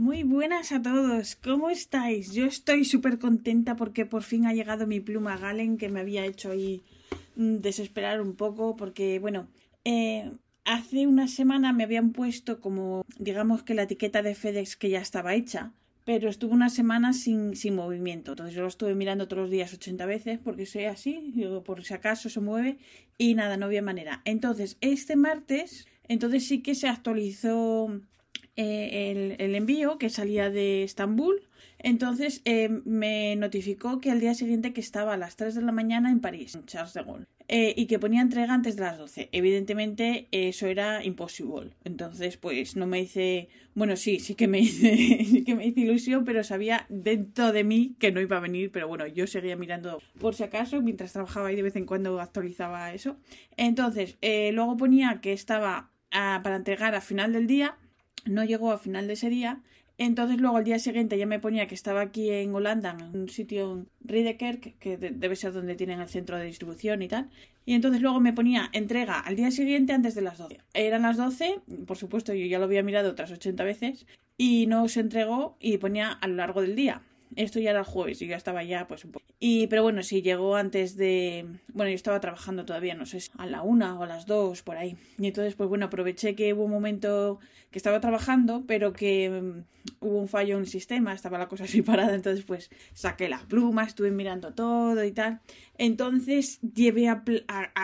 Muy 0.00 0.22
buenas 0.22 0.72
a 0.72 0.80
todos, 0.80 1.36
¿cómo 1.36 1.68
estáis? 1.68 2.32
Yo 2.32 2.46
estoy 2.46 2.86
súper 2.86 3.18
contenta 3.18 3.76
porque 3.76 4.06
por 4.06 4.22
fin 4.22 4.46
ha 4.46 4.54
llegado 4.54 4.86
mi 4.86 4.98
pluma 4.98 5.36
Galen 5.36 5.76
que 5.76 5.90
me 5.90 6.00
había 6.00 6.24
hecho 6.24 6.52
ahí 6.52 6.82
mm, 7.36 7.56
desesperar 7.56 8.22
un 8.22 8.34
poco 8.34 8.76
porque, 8.76 9.18
bueno, 9.18 9.48
eh, 9.84 10.32
hace 10.64 11.06
una 11.06 11.28
semana 11.28 11.74
me 11.74 11.84
habían 11.84 12.12
puesto 12.12 12.62
como, 12.62 13.04
digamos 13.18 13.62
que 13.62 13.74
la 13.74 13.82
etiqueta 13.82 14.22
de 14.22 14.34
FedEx 14.34 14.74
que 14.76 14.88
ya 14.88 15.00
estaba 15.00 15.34
hecha, 15.34 15.74
pero 16.06 16.30
estuve 16.30 16.54
una 16.54 16.70
semana 16.70 17.12
sin, 17.12 17.54
sin 17.54 17.74
movimiento. 17.74 18.32
Entonces 18.32 18.54
yo 18.54 18.62
lo 18.62 18.68
estuve 18.68 18.94
mirando 18.94 19.28
todos 19.28 19.42
los 19.42 19.50
días 19.50 19.74
80 19.74 20.06
veces 20.06 20.38
porque 20.42 20.64
soy 20.64 20.86
así, 20.86 21.30
digo, 21.34 21.62
por 21.62 21.84
si 21.84 21.92
acaso 21.92 22.30
se 22.30 22.40
mueve 22.40 22.78
y 23.18 23.34
nada, 23.34 23.58
no 23.58 23.66
había 23.66 23.82
manera. 23.82 24.22
Entonces, 24.24 24.78
este 24.80 25.16
martes, 25.16 25.86
entonces 26.08 26.46
sí 26.46 26.62
que 26.62 26.74
se 26.74 26.88
actualizó 26.88 28.00
eh, 28.62 29.36
el, 29.38 29.54
envío 29.54 29.96
que 29.96 30.10
salía 30.10 30.50
de 30.50 30.82
Estambul. 30.82 31.48
Entonces 31.78 32.42
eh, 32.44 32.68
me 32.84 33.34
notificó 33.36 34.02
que 34.02 34.10
al 34.10 34.20
día 34.20 34.34
siguiente 34.34 34.74
que 34.74 34.82
estaba 34.82 35.14
a 35.14 35.16
las 35.16 35.36
3 35.36 35.54
de 35.54 35.62
la 35.62 35.72
mañana 35.72 36.10
en 36.10 36.20
París, 36.20 36.54
en 36.54 36.66
Charles 36.66 36.92
de 36.92 37.02
Gaulle, 37.02 37.26
eh, 37.48 37.72
y 37.74 37.86
que 37.86 37.98
ponía 37.98 38.20
entrega 38.20 38.52
antes 38.52 38.76
de 38.76 38.82
las 38.82 38.98
12. 38.98 39.30
Evidentemente 39.32 40.28
eso 40.30 40.66
era 40.66 41.02
imposible. 41.02 41.70
Entonces 41.84 42.36
pues 42.36 42.76
no 42.76 42.86
me 42.86 43.00
hice, 43.00 43.48
bueno 43.74 43.96
sí, 43.96 44.20
sí 44.20 44.34
que 44.34 44.46
me 44.46 44.58
hice, 44.58 45.24
sí 45.24 45.42
que 45.42 45.54
me 45.54 45.66
hice 45.66 45.80
ilusión, 45.80 46.26
pero 46.26 46.44
sabía 46.44 46.84
dentro 46.90 47.52
de 47.52 47.64
mí 47.64 47.96
que 47.98 48.12
no 48.12 48.20
iba 48.20 48.36
a 48.36 48.40
venir, 48.40 48.70
pero 48.70 48.88
bueno, 48.88 49.06
yo 49.06 49.26
seguía 49.26 49.56
mirando 49.56 50.02
por 50.18 50.34
si 50.34 50.42
acaso 50.42 50.82
mientras 50.82 51.14
trabajaba 51.14 51.50
y 51.50 51.56
de 51.56 51.62
vez 51.62 51.76
en 51.76 51.86
cuando 51.86 52.20
actualizaba 52.20 52.92
eso. 52.92 53.16
Entonces 53.56 54.18
luego 54.52 54.76
ponía 54.76 55.22
que 55.22 55.32
estaba 55.32 55.92
ah, 56.10 56.40
para 56.42 56.56
entregar 56.56 56.94
a 56.94 57.00
final 57.00 57.32
del 57.32 57.46
día 57.46 57.78
no 58.24 58.44
llegó 58.44 58.72
a 58.72 58.78
final 58.78 59.06
de 59.06 59.14
ese 59.14 59.30
día. 59.30 59.60
Entonces 59.98 60.40
luego 60.40 60.56
al 60.56 60.64
día 60.64 60.78
siguiente 60.78 61.18
ya 61.18 61.26
me 61.26 61.38
ponía 61.38 61.66
que 61.66 61.74
estaba 61.74 62.00
aquí 62.00 62.30
en 62.30 62.54
Holanda, 62.54 62.96
en 62.98 63.20
un 63.20 63.28
sitio 63.28 63.72
en 63.72 63.88
Riedekerk, 64.02 64.78
que 64.78 64.96
debe 64.96 65.36
ser 65.36 65.52
donde 65.52 65.74
tienen 65.74 66.00
el 66.00 66.08
centro 66.08 66.38
de 66.38 66.46
distribución 66.46 67.02
y 67.02 67.08
tal. 67.08 67.28
Y 67.66 67.74
entonces 67.74 68.00
luego 68.00 68.18
me 68.18 68.32
ponía 68.32 68.70
entrega 68.72 69.20
al 69.20 69.36
día 69.36 69.50
siguiente 69.50 69.92
antes 69.92 70.14
de 70.14 70.22
las 70.22 70.38
12. 70.38 70.58
Eran 70.72 71.02
las 71.02 71.18
12, 71.18 71.60
por 71.86 71.98
supuesto 71.98 72.32
yo 72.32 72.46
ya 72.46 72.58
lo 72.58 72.64
había 72.64 72.82
mirado 72.82 73.10
otras 73.10 73.30
80 73.30 73.62
veces, 73.62 74.06
y 74.38 74.66
no 74.66 74.88
se 74.88 75.00
entregó 75.00 75.58
y 75.60 75.76
ponía 75.76 76.10
a 76.12 76.26
lo 76.26 76.36
largo 76.36 76.62
del 76.62 76.76
día. 76.76 77.02
Esto 77.36 77.60
ya 77.60 77.70
era 77.70 77.84
jueves 77.84 78.20
y 78.22 78.26
ya 78.26 78.36
estaba 78.36 78.62
ya 78.64 78.86
pues 78.86 79.04
un 79.04 79.12
poco. 79.12 79.24
Y 79.38 79.66
pero 79.68 79.82
bueno, 79.82 80.02
sí, 80.02 80.22
llegó 80.22 80.56
antes 80.56 80.96
de... 80.96 81.46
Bueno, 81.72 81.90
yo 81.90 81.94
estaba 81.94 82.20
trabajando 82.20 82.64
todavía, 82.64 82.94
no 82.94 83.06
sé, 83.06 83.22
a 83.38 83.46
la 83.46 83.62
una 83.62 83.98
o 83.98 84.02
a 84.02 84.06
las 84.06 84.26
dos, 84.26 84.62
por 84.62 84.76
ahí. 84.76 84.96
Y 85.18 85.28
entonces 85.28 85.54
pues 85.54 85.68
bueno, 85.68 85.86
aproveché 85.86 86.34
que 86.34 86.52
hubo 86.52 86.64
un 86.64 86.70
momento 86.70 87.38
que 87.70 87.78
estaba 87.78 88.00
trabajando, 88.00 88.64
pero 88.66 88.92
que 88.92 89.30
mm, 89.30 89.80
hubo 90.00 90.18
un 90.18 90.28
fallo 90.28 90.54
en 90.56 90.62
el 90.62 90.66
sistema, 90.66 91.12
estaba 91.12 91.38
la 91.38 91.48
cosa 91.48 91.64
así 91.70 91.82
parada, 91.82 92.14
entonces 92.14 92.44
pues 92.44 92.70
saqué 92.92 93.28
la 93.28 93.38
pluma, 93.48 93.84
estuve 93.84 94.10
mirando 94.10 94.52
todo 94.52 95.04
y 95.04 95.12
tal. 95.12 95.40
Entonces 95.78 96.60
llevé 96.60 97.08
a, 97.08 97.22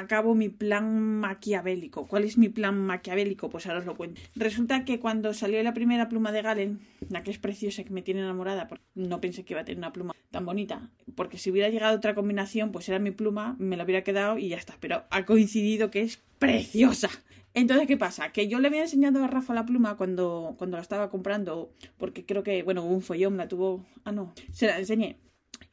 cabo 0.06 0.34
mi 0.34 0.50
plan 0.50 1.00
maquiavélico. 1.00 2.06
¿Cuál 2.06 2.24
es 2.24 2.36
mi 2.36 2.48
plan 2.48 2.76
maquiavélico? 2.76 3.48
Pues 3.48 3.66
ahora 3.66 3.78
os 3.80 3.86
lo 3.86 3.96
cuento. 3.96 4.20
Resulta 4.34 4.84
que 4.84 5.00
cuando 5.00 5.32
salió 5.32 5.62
la 5.62 5.72
primera 5.72 6.08
pluma 6.08 6.30
de 6.30 6.42
Galen, 6.42 6.80
la 7.08 7.22
que 7.22 7.30
es 7.30 7.38
preciosa, 7.38 7.84
que 7.84 7.90
me 7.90 8.02
tiene 8.02 8.20
enamorada, 8.20 8.68
porque 8.68 8.84
no 8.94 9.20
pensé 9.20 9.35
que 9.44 9.54
iba 9.54 9.60
a 9.60 9.64
tener 9.64 9.78
una 9.78 9.92
pluma 9.92 10.14
tan 10.30 10.44
bonita, 10.44 10.90
porque 11.14 11.38
si 11.38 11.50
hubiera 11.50 11.68
llegado 11.68 11.96
otra 11.96 12.14
combinación, 12.14 12.72
pues 12.72 12.88
era 12.88 12.98
mi 12.98 13.10
pluma, 13.10 13.56
me 13.58 13.76
la 13.76 13.84
hubiera 13.84 14.02
quedado 14.02 14.38
y 14.38 14.48
ya 14.48 14.56
está. 14.56 14.76
Pero 14.80 15.04
ha 15.10 15.24
coincidido 15.24 15.90
que 15.90 16.02
es 16.02 16.20
preciosa. 16.38 17.08
Entonces, 17.54 17.86
¿qué 17.86 17.96
pasa? 17.96 18.32
Que 18.32 18.48
yo 18.48 18.60
le 18.60 18.68
había 18.68 18.82
enseñado 18.82 19.24
a 19.24 19.28
Rafa 19.28 19.54
la 19.54 19.64
pluma 19.64 19.96
cuando, 19.96 20.56
cuando 20.58 20.76
la 20.76 20.82
estaba 20.82 21.08
comprando, 21.08 21.72
porque 21.96 22.26
creo 22.26 22.42
que, 22.42 22.62
bueno, 22.62 22.84
un 22.84 23.00
follón, 23.00 23.38
la 23.38 23.48
tuvo... 23.48 23.86
Ah, 24.04 24.12
no, 24.12 24.34
se 24.52 24.66
la 24.66 24.78
enseñé. 24.78 25.18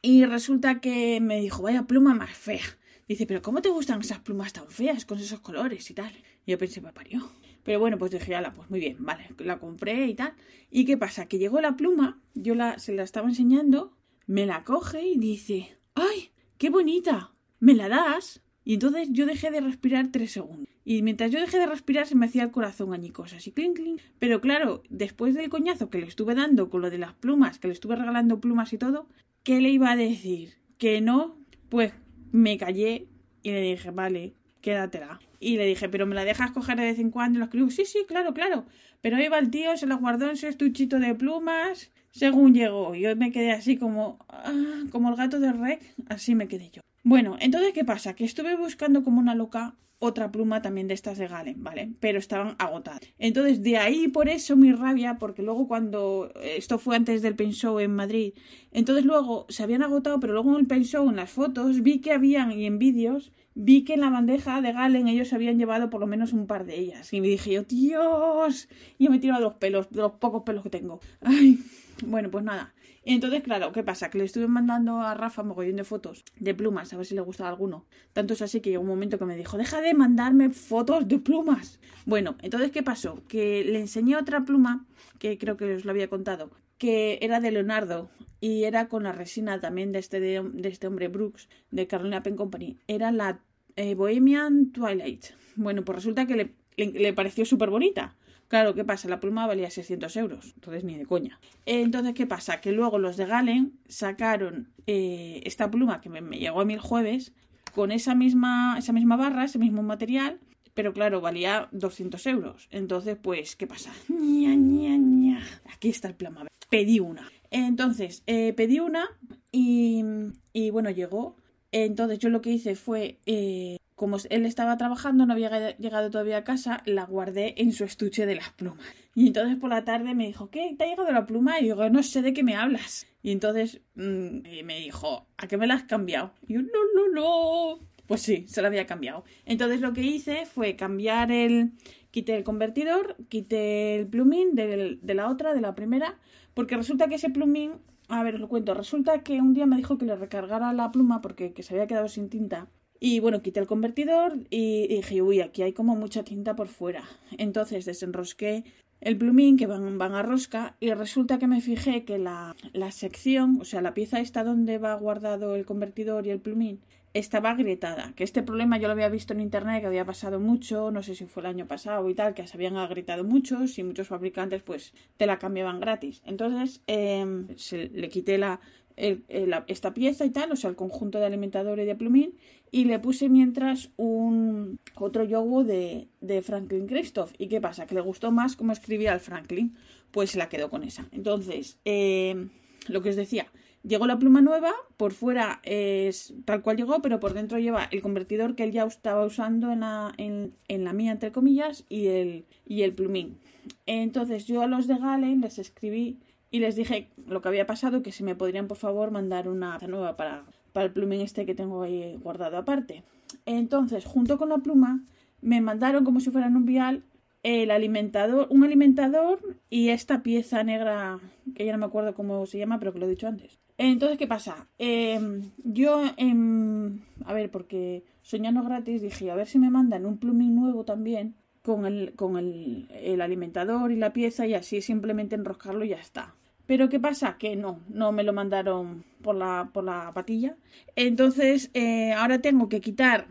Y 0.00 0.24
resulta 0.24 0.80
que 0.80 1.20
me 1.20 1.40
dijo, 1.40 1.62
vaya 1.62 1.82
pluma 1.82 2.14
más 2.14 2.30
fea. 2.30 2.64
Dice, 3.06 3.26
pero 3.26 3.42
¿cómo 3.42 3.60
te 3.60 3.68
gustan 3.68 4.00
esas 4.00 4.20
plumas 4.20 4.54
tan 4.54 4.66
feas 4.70 5.04
con 5.04 5.18
esos 5.18 5.40
colores 5.40 5.90
y 5.90 5.94
tal? 5.94 6.12
Y 6.46 6.52
yo 6.52 6.58
pensé, 6.58 6.80
me 6.80 6.92
parió. 6.92 7.30
Pero 7.64 7.80
bueno, 7.80 7.98
pues 7.98 8.10
dije, 8.12 8.34
ala, 8.34 8.52
pues 8.52 8.70
muy 8.70 8.80
bien, 8.80 8.96
vale, 9.00 9.26
la 9.38 9.58
compré 9.58 10.06
y 10.06 10.14
tal. 10.14 10.34
¿Y 10.70 10.84
qué 10.84 10.96
pasa? 10.96 11.26
Que 11.26 11.38
llegó 11.38 11.60
la 11.60 11.76
pluma, 11.76 12.20
yo 12.34 12.54
la, 12.54 12.78
se 12.78 12.92
la 12.92 13.02
estaba 13.02 13.28
enseñando, 13.28 13.96
me 14.26 14.46
la 14.46 14.64
coge 14.64 15.02
y 15.02 15.18
dice, 15.18 15.78
¡ay, 15.94 16.30
qué 16.58 16.70
bonita! 16.70 17.32
¿Me 17.60 17.74
la 17.74 17.88
das? 17.88 18.42
Y 18.64 18.74
entonces 18.74 19.08
yo 19.10 19.26
dejé 19.26 19.50
de 19.50 19.60
respirar 19.60 20.08
tres 20.12 20.32
segundos. 20.32 20.68
Y 20.84 21.02
mientras 21.02 21.30
yo 21.30 21.40
dejé 21.40 21.58
de 21.58 21.66
respirar 21.66 22.06
se 22.06 22.14
me 22.14 22.26
hacía 22.26 22.42
el 22.42 22.50
corazón 22.50 22.92
añicos, 22.92 23.32
así 23.32 23.52
clink, 23.52 23.76
clink. 23.76 24.00
Pero 24.18 24.40
claro, 24.40 24.82
después 24.90 25.34
del 25.34 25.48
coñazo 25.48 25.88
que 25.88 25.98
le 25.98 26.06
estuve 26.06 26.34
dando 26.34 26.68
con 26.68 26.82
lo 26.82 26.90
de 26.90 26.98
las 26.98 27.14
plumas, 27.14 27.58
que 27.58 27.68
le 27.68 27.74
estuve 27.74 27.96
regalando 27.96 28.40
plumas 28.40 28.72
y 28.74 28.78
todo, 28.78 29.08
¿Qué 29.44 29.60
le 29.60 29.68
iba 29.68 29.90
a 29.90 29.96
decir? 29.96 30.54
¿Que 30.78 31.02
no? 31.02 31.36
Pues 31.68 31.92
me 32.32 32.56
callé 32.56 33.08
y 33.42 33.50
le 33.50 33.60
dije, 33.60 33.90
vale, 33.90 34.32
quédatela. 34.64 35.20
Y 35.38 35.58
le 35.58 35.66
dije, 35.66 35.90
pero 35.90 36.06
me 36.06 36.14
la 36.14 36.24
dejas 36.24 36.50
coger 36.50 36.78
de 36.78 36.84
vez 36.84 36.98
en 36.98 37.10
cuando. 37.10 37.36
Y 37.36 37.40
los 37.40 37.48
escribo, 37.48 37.70
sí, 37.70 37.84
sí, 37.84 38.04
claro, 38.08 38.32
claro. 38.32 38.64
Pero 39.02 39.20
iba 39.20 39.38
el 39.38 39.50
tío, 39.50 39.76
se 39.76 39.86
la 39.86 39.96
guardó 39.96 40.30
en 40.30 40.36
su 40.36 40.46
estuchito 40.46 40.98
de 40.98 41.14
plumas, 41.14 41.90
según 42.10 42.54
llegó. 42.54 42.94
Yo 42.94 43.14
me 43.14 43.30
quedé 43.30 43.52
así 43.52 43.76
como, 43.76 44.18
ah, 44.30 44.52
como 44.90 45.10
el 45.10 45.16
gato 45.16 45.38
de 45.38 45.52
Rec, 45.52 45.82
así 46.08 46.34
me 46.34 46.48
quedé 46.48 46.70
yo. 46.70 46.80
Bueno, 47.04 47.36
entonces, 47.38 47.74
¿qué 47.74 47.84
pasa? 47.84 48.14
Que 48.14 48.24
estuve 48.24 48.56
buscando 48.56 49.04
como 49.04 49.20
una 49.20 49.34
loca 49.34 49.76
otra 49.98 50.32
pluma 50.32 50.62
también 50.62 50.88
de 50.88 50.94
estas 50.94 51.18
de 51.18 51.28
Galen, 51.28 51.62
¿vale? 51.62 51.92
Pero 52.00 52.18
estaban 52.18 52.56
agotadas. 52.58 53.00
Entonces, 53.18 53.62
de 53.62 53.76
ahí 53.76 54.08
por 54.08 54.28
eso 54.28 54.56
mi 54.56 54.72
rabia, 54.72 55.18
porque 55.18 55.42
luego 55.42 55.68
cuando 55.68 56.32
esto 56.42 56.78
fue 56.78 56.96
antes 56.96 57.20
del 57.22 57.36
Pen 57.36 57.52
Show 57.52 57.78
en 57.78 57.94
Madrid, 57.94 58.32
entonces 58.72 59.04
luego 59.04 59.46
se 59.50 59.62
habían 59.62 59.82
agotado, 59.82 60.18
pero 60.18 60.32
luego 60.32 60.54
en 60.54 60.60
el 60.60 60.66
Pen 60.66 60.84
Show, 60.84 61.08
en 61.08 61.16
las 61.16 61.30
fotos, 61.30 61.82
vi 61.82 62.00
que 62.00 62.12
habían 62.12 62.52
y 62.52 62.66
en 62.66 62.78
vídeos, 62.78 63.32
vi 63.54 63.84
que 63.84 63.94
en 63.94 64.00
la 64.00 64.10
bandeja 64.10 64.60
de 64.60 64.72
Galen 64.72 65.08
ellos 65.08 65.32
habían 65.32 65.58
llevado 65.58 65.90
por 65.90 66.00
lo 66.00 66.06
menos 66.06 66.32
un 66.32 66.46
par 66.46 66.64
de 66.64 66.78
ellas. 66.78 67.12
Y 67.12 67.20
me 67.20 67.28
dije 67.28 67.52
yo, 67.52 67.62
Dios, 67.64 68.68
y 68.98 69.08
me 69.08 69.16
he 69.16 69.20
tirado 69.20 69.42
los 69.42 69.54
pelos, 69.54 69.90
de 69.90 70.00
los 70.00 70.12
pocos 70.12 70.42
pelos 70.42 70.62
que 70.62 70.70
tengo. 70.70 71.00
Ay, 71.20 71.60
bueno, 72.06 72.30
pues 72.30 72.44
nada. 72.44 72.73
Entonces, 73.06 73.42
claro, 73.42 73.72
¿qué 73.72 73.82
pasa? 73.82 74.10
Que 74.10 74.18
le 74.18 74.24
estuve 74.24 74.48
mandando 74.48 75.00
a 75.00 75.14
Rafa 75.14 75.42
mogollón 75.42 75.76
de 75.76 75.84
fotos 75.84 76.24
de 76.38 76.54
plumas, 76.54 76.92
a 76.92 76.96
ver 76.96 77.04
si 77.04 77.14
le 77.14 77.20
gustaba 77.20 77.50
alguno. 77.50 77.86
Tanto 78.12 78.32
es 78.32 78.42
así 78.42 78.60
que 78.60 78.70
llegó 78.70 78.82
un 78.82 78.88
momento 78.88 79.18
que 79.18 79.26
me 79.26 79.36
dijo, 79.36 79.58
deja 79.58 79.80
de 79.80 79.92
mandarme 79.92 80.50
fotos 80.50 81.06
de 81.06 81.18
plumas. 81.18 81.80
Bueno, 82.06 82.36
entonces, 82.42 82.70
¿qué 82.70 82.82
pasó? 82.82 83.22
Que 83.28 83.62
le 83.64 83.80
enseñé 83.80 84.16
otra 84.16 84.44
pluma, 84.44 84.86
que 85.18 85.36
creo 85.36 85.56
que 85.56 85.74
os 85.74 85.84
lo 85.84 85.90
había 85.90 86.08
contado, 86.08 86.50
que 86.78 87.18
era 87.20 87.40
de 87.40 87.50
Leonardo 87.50 88.10
y 88.40 88.64
era 88.64 88.88
con 88.88 89.02
la 89.02 89.12
resina 89.12 89.60
también 89.60 89.92
de 89.92 89.98
este, 89.98 90.20
de, 90.20 90.42
este 90.64 90.86
hombre 90.86 91.08
Brooks, 91.08 91.48
de 91.70 91.86
Carolina 91.86 92.22
Pen 92.22 92.36
Company. 92.36 92.78
Era 92.88 93.12
la 93.12 93.40
eh, 93.76 93.94
Bohemian 93.94 94.72
Twilight. 94.72 95.26
Bueno, 95.56 95.84
pues 95.84 95.96
resulta 95.96 96.26
que 96.26 96.36
le, 96.36 96.54
le 96.76 97.12
pareció 97.12 97.44
súper 97.44 97.70
bonita. 97.70 98.16
Claro, 98.54 98.72
¿qué 98.72 98.84
pasa? 98.84 99.08
La 99.08 99.18
pluma 99.18 99.48
valía 99.48 99.68
600 99.68 100.16
euros, 100.16 100.52
entonces 100.54 100.84
ni 100.84 100.96
de 100.96 101.06
coña. 101.06 101.40
Entonces, 101.66 102.14
¿qué 102.14 102.24
pasa? 102.24 102.60
Que 102.60 102.70
luego 102.70 103.00
los 103.00 103.16
de 103.16 103.26
Galen 103.26 103.80
sacaron 103.88 104.72
eh, 104.86 105.40
esta 105.42 105.68
pluma 105.72 106.00
que 106.00 106.08
me, 106.08 106.20
llegó 106.38 106.60
a 106.60 106.64
mí 106.64 106.74
el 106.74 106.78
jueves 106.78 107.32
con 107.74 107.90
esa 107.90 108.14
misma, 108.14 108.76
esa 108.78 108.92
misma 108.92 109.16
barra, 109.16 109.42
ese 109.42 109.58
mismo 109.58 109.82
material, 109.82 110.38
pero 110.72 110.92
claro, 110.92 111.20
valía 111.20 111.68
200 111.72 112.24
euros. 112.28 112.68
Entonces, 112.70 113.18
pues, 113.20 113.56
¿qué 113.56 113.66
pasa? 113.66 113.90
Ña, 114.08 114.54
ña, 114.54 114.96
ña. 114.98 115.44
Aquí 115.74 115.88
está 115.88 116.06
el 116.06 116.14
pluma. 116.14 116.46
Pedí 116.70 117.00
una. 117.00 117.28
Entonces, 117.50 118.22
eh, 118.28 118.52
pedí 118.52 118.78
una 118.78 119.08
y, 119.50 120.04
y 120.52 120.70
bueno, 120.70 120.90
llegó. 120.90 121.34
Entonces 121.72 122.20
yo 122.20 122.28
lo 122.28 122.40
que 122.40 122.50
hice 122.50 122.76
fue 122.76 123.18
eh, 123.26 123.78
como 123.94 124.16
él 124.28 124.44
estaba 124.44 124.76
trabajando, 124.76 125.24
no 125.24 125.32
había 125.32 125.76
llegado 125.76 126.10
todavía 126.10 126.38
a 126.38 126.44
casa, 126.44 126.82
la 126.84 127.04
guardé 127.04 127.54
en 127.58 127.72
su 127.72 127.84
estuche 127.84 128.26
de 128.26 128.34
las 128.34 128.50
plumas. 128.50 128.86
Y 129.14 129.28
entonces 129.28 129.56
por 129.56 129.70
la 129.70 129.84
tarde 129.84 130.14
me 130.14 130.26
dijo, 130.26 130.50
¿qué? 130.50 130.74
¿Te 130.76 130.84
ha 130.84 130.86
llegado 130.88 131.12
la 131.12 131.26
pluma? 131.26 131.60
Y 131.60 131.64
digo, 131.64 131.88
no 131.90 132.02
sé 132.02 132.20
de 132.22 132.32
qué 132.32 132.42
me 132.42 132.56
hablas. 132.56 133.06
Y 133.22 133.30
entonces 133.30 133.80
mm, 133.94 134.64
me 134.64 134.80
dijo, 134.80 135.28
¿a 135.36 135.46
qué 135.46 135.56
me 135.56 135.66
la 135.66 135.74
has 135.74 135.84
cambiado? 135.84 136.32
Y 136.46 136.54
yo, 136.54 136.62
no, 136.62 136.68
no, 136.94 137.08
no. 137.14 137.78
Pues 138.06 138.22
sí, 138.22 138.44
se 138.48 138.62
la 138.62 138.68
había 138.68 138.86
cambiado. 138.86 139.24
Entonces 139.46 139.80
lo 139.80 139.92
que 139.92 140.02
hice 140.02 140.46
fue 140.46 140.76
cambiar 140.76 141.30
el... 141.30 141.72
Quité 142.10 142.36
el 142.36 142.44
convertidor, 142.44 143.16
quité 143.28 143.96
el 143.96 144.06
plumín 144.06 144.54
de 144.54 145.14
la 145.14 145.28
otra, 145.28 145.52
de 145.52 145.60
la 145.60 145.74
primera, 145.74 146.16
porque 146.54 146.76
resulta 146.76 147.08
que 147.08 147.16
ese 147.16 147.28
plumín 147.28 147.72
a 148.08 148.22
ver, 148.22 148.34
os 148.34 148.40
lo 148.40 148.48
cuento. 148.48 148.72
Resulta 148.74 149.24
que 149.24 149.40
un 149.40 149.52
día 149.54 149.66
me 149.66 149.76
dijo 149.76 149.98
que 149.98 150.04
le 150.04 150.14
recargara 150.14 150.72
la 150.72 150.92
pluma 150.92 151.20
porque 151.20 151.52
que 151.52 151.64
se 151.64 151.74
había 151.74 151.88
quedado 151.88 152.06
sin 152.06 152.28
tinta 152.28 152.68
y 153.06 153.20
bueno, 153.20 153.42
quité 153.42 153.60
el 153.60 153.66
convertidor 153.66 154.38
y, 154.48 154.86
dije, 154.88 155.20
uy, 155.20 155.42
aquí 155.42 155.60
hay 155.60 155.74
como 155.74 155.94
mucha 155.94 156.24
tinta 156.24 156.56
por 156.56 156.68
fuera. 156.68 157.04
Entonces 157.36 157.84
desenrosqué 157.84 158.64
el 159.02 159.18
plumín 159.18 159.58
que 159.58 159.66
van, 159.66 159.98
van 159.98 160.14
a 160.14 160.22
rosca 160.22 160.76
y 160.80 160.90
resulta 160.94 161.38
que 161.38 161.46
me 161.46 161.60
fijé 161.60 162.06
que 162.06 162.16
la, 162.16 162.56
la 162.72 162.92
sección, 162.92 163.58
o 163.60 163.66
sea, 163.66 163.82
la 163.82 163.92
pieza 163.92 164.20
esta 164.20 164.42
donde 164.42 164.78
va 164.78 164.94
guardado 164.94 165.54
el 165.54 165.66
convertidor 165.66 166.26
y 166.26 166.30
el 166.30 166.40
plumín, 166.40 166.80
estaba 167.14 167.50
agrietada. 167.50 168.12
Que 168.16 168.24
este 168.24 168.42
problema 168.42 168.78
yo 168.78 168.88
lo 168.88 168.92
había 168.92 169.08
visto 169.08 169.34
en 169.34 169.40
internet 169.40 169.82
que 169.82 169.86
había 169.86 170.04
pasado 170.04 170.40
mucho, 170.40 170.90
no 170.90 171.02
sé 171.02 171.14
si 171.14 171.26
fue 171.26 171.42
el 171.42 171.46
año 171.46 171.66
pasado 171.66 172.08
y 172.10 172.14
tal, 172.14 172.32
que 172.32 172.46
se 172.46 172.56
habían 172.56 172.76
agrietado 172.76 173.22
muchos 173.22 173.78
y 173.78 173.84
muchos 173.84 174.08
fabricantes 174.08 174.62
pues 174.62 174.94
te 175.16 175.26
la 175.26 175.38
cambiaban 175.38 175.78
gratis. 175.78 176.22
Entonces 176.24 176.82
em, 176.86 177.48
se, 177.56 177.88
le 177.90 178.08
quité 178.08 178.36
la, 178.36 178.60
esta 178.96 179.94
pieza 179.94 180.24
y 180.24 180.30
tal, 180.30 180.52
o 180.52 180.56
sea, 180.56 180.70
el 180.70 180.76
conjunto 180.76 181.18
de 181.18 181.26
alimentador 181.26 181.78
y 181.80 181.84
de 181.84 181.94
plumín, 181.94 182.34
y 182.70 182.84
le 182.84 182.98
puse 182.98 183.28
mientras 183.28 183.90
un 183.96 184.78
otro 184.94 185.24
yogo 185.24 185.64
de, 185.64 186.08
de 186.20 186.42
Franklin 186.42 186.86
Christoph. 186.86 187.32
¿Y 187.38 187.48
qué 187.48 187.60
pasa? 187.60 187.86
Que 187.86 187.94
le 187.94 188.00
gustó 188.00 188.32
más 188.32 188.56
cómo 188.56 188.72
escribía 188.72 189.12
el 189.12 189.20
Franklin, 189.20 189.76
pues 190.10 190.32
se 190.32 190.38
la 190.38 190.48
quedó 190.48 190.70
con 190.70 190.82
esa. 190.82 191.06
Entonces, 191.12 191.78
em, 191.84 192.50
lo 192.88 193.02
que 193.02 193.10
os 193.10 193.16
decía, 193.16 193.46
Llegó 193.86 194.06
la 194.06 194.18
pluma 194.18 194.40
nueva, 194.40 194.72
por 194.96 195.12
fuera 195.12 195.60
es 195.62 196.32
tal 196.46 196.62
cual 196.62 196.78
llegó, 196.78 197.02
pero 197.02 197.20
por 197.20 197.34
dentro 197.34 197.58
lleva 197.58 197.86
el 197.90 198.00
convertidor 198.00 198.54
que 198.54 198.64
él 198.64 198.72
ya 198.72 198.84
estaba 198.84 199.26
usando 199.26 199.70
en 199.72 199.80
la, 199.80 200.14
en, 200.16 200.54
la 200.68 200.94
mía, 200.94 201.12
entre 201.12 201.32
comillas, 201.32 201.84
y 201.90 202.06
el, 202.06 202.46
y 202.66 202.80
el 202.80 202.94
plumín. 202.94 203.36
Entonces 203.84 204.46
yo 204.46 204.62
a 204.62 204.66
los 204.66 204.86
de 204.86 204.96
Galen 204.96 205.42
les 205.42 205.58
escribí 205.58 206.16
y 206.54 206.60
les 206.60 206.76
dije 206.76 207.08
lo 207.26 207.42
que 207.42 207.48
había 207.48 207.66
pasado, 207.66 208.00
que 208.00 208.12
si 208.12 208.22
me 208.22 208.36
podrían 208.36 208.68
por 208.68 208.76
favor 208.76 209.10
mandar 209.10 209.48
una 209.48 209.76
nueva 209.88 210.16
para, 210.16 210.44
para 210.72 210.86
el 210.86 210.92
plumín 210.92 211.20
este 211.20 211.46
que 211.46 211.54
tengo 211.56 211.82
ahí 211.82 212.16
guardado 212.22 212.56
aparte. 212.56 213.02
Entonces, 213.44 214.04
junto 214.04 214.38
con 214.38 214.50
la 214.50 214.58
pluma, 214.58 215.02
me 215.40 215.60
mandaron 215.60 216.04
como 216.04 216.20
si 216.20 216.30
fueran 216.30 216.54
un 216.54 216.64
vial 216.64 217.02
el 217.42 217.72
alimentador, 217.72 218.46
un 218.50 218.62
alimentador 218.62 219.40
y 219.68 219.88
esta 219.88 220.22
pieza 220.22 220.62
negra 220.62 221.18
que 221.56 221.66
ya 221.66 221.72
no 221.72 221.78
me 221.78 221.86
acuerdo 221.86 222.14
cómo 222.14 222.46
se 222.46 222.58
llama, 222.58 222.78
pero 222.78 222.92
que 222.92 223.00
lo 223.00 223.06
he 223.06 223.10
dicho 223.10 223.26
antes. 223.26 223.58
Entonces, 223.76 224.16
¿qué 224.16 224.28
pasa? 224.28 224.68
Em, 224.78 225.50
yo, 225.64 226.02
em, 226.16 227.00
a 227.24 227.32
ver, 227.34 227.50
porque 227.50 228.04
soñando 228.22 228.62
gratis 228.62 229.02
dije, 229.02 229.28
a 229.32 229.34
ver 229.34 229.48
si 229.48 229.58
me 229.58 229.70
mandan 229.70 230.06
un 230.06 230.18
plumín 230.18 230.54
nuevo 230.54 230.84
también 230.84 231.34
con 231.62 231.84
el, 231.84 232.12
con 232.14 232.36
el, 232.36 233.20
alimentador 233.20 233.90
y 233.90 233.96
la 233.96 234.12
pieza 234.12 234.46
y 234.46 234.54
así 234.54 234.82
simplemente 234.82 235.34
enroscarlo 235.34 235.84
y 235.84 235.88
ya 235.88 235.96
está. 235.96 236.36
Pero 236.66 236.88
¿qué 236.88 236.98
pasa? 236.98 237.36
Que 237.38 237.56
no, 237.56 237.80
no 237.88 238.12
me 238.12 238.22
lo 238.22 238.32
mandaron 238.32 239.04
por 239.22 239.34
la, 239.34 239.70
por 239.72 239.84
la 239.84 240.12
patilla. 240.14 240.56
Entonces, 240.96 241.70
eh, 241.74 242.12
ahora 242.12 242.40
tengo 242.40 242.68
que 242.68 242.80
quitar 242.80 243.28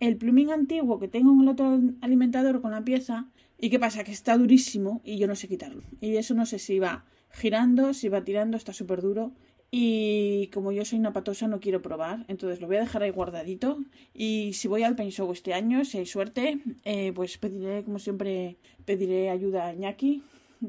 el 0.00 0.16
plumín 0.16 0.50
antiguo 0.50 0.98
que 0.98 1.08
tengo 1.08 1.32
en 1.32 1.42
el 1.42 1.48
otro 1.48 1.80
alimentador 2.00 2.60
con 2.60 2.72
la 2.72 2.84
pieza. 2.84 3.28
¿Y 3.58 3.70
qué 3.70 3.78
pasa? 3.78 4.02
Que 4.02 4.12
está 4.12 4.36
durísimo 4.36 5.00
y 5.04 5.18
yo 5.18 5.26
no 5.28 5.36
sé 5.36 5.46
quitarlo. 5.48 5.82
Y 6.00 6.16
eso 6.16 6.34
no 6.34 6.46
sé 6.46 6.58
si 6.58 6.78
va 6.78 7.04
girando, 7.30 7.94
si 7.94 8.08
va 8.08 8.24
tirando, 8.24 8.56
está 8.56 8.72
súper 8.72 9.00
duro. 9.00 9.32
Y 9.70 10.48
como 10.48 10.70
yo 10.72 10.84
soy 10.84 10.98
una 10.98 11.12
patosa, 11.12 11.48
no 11.48 11.60
quiero 11.60 11.80
probar. 11.80 12.26
Entonces 12.28 12.60
lo 12.60 12.66
voy 12.66 12.76
a 12.76 12.80
dejar 12.80 13.04
ahí 13.04 13.10
guardadito. 13.10 13.78
Y 14.12 14.52
si 14.54 14.68
voy 14.68 14.82
al 14.82 14.96
Paint 14.96 15.18
este 15.32 15.54
año, 15.54 15.84
si 15.84 15.98
hay 15.98 16.06
suerte, 16.06 16.60
eh, 16.84 17.12
pues 17.14 17.38
pediré, 17.38 17.84
como 17.84 17.98
siempre, 17.98 18.58
pediré 18.84 19.30
ayuda 19.30 19.68
a 19.68 19.72
Ñaki, 19.72 20.22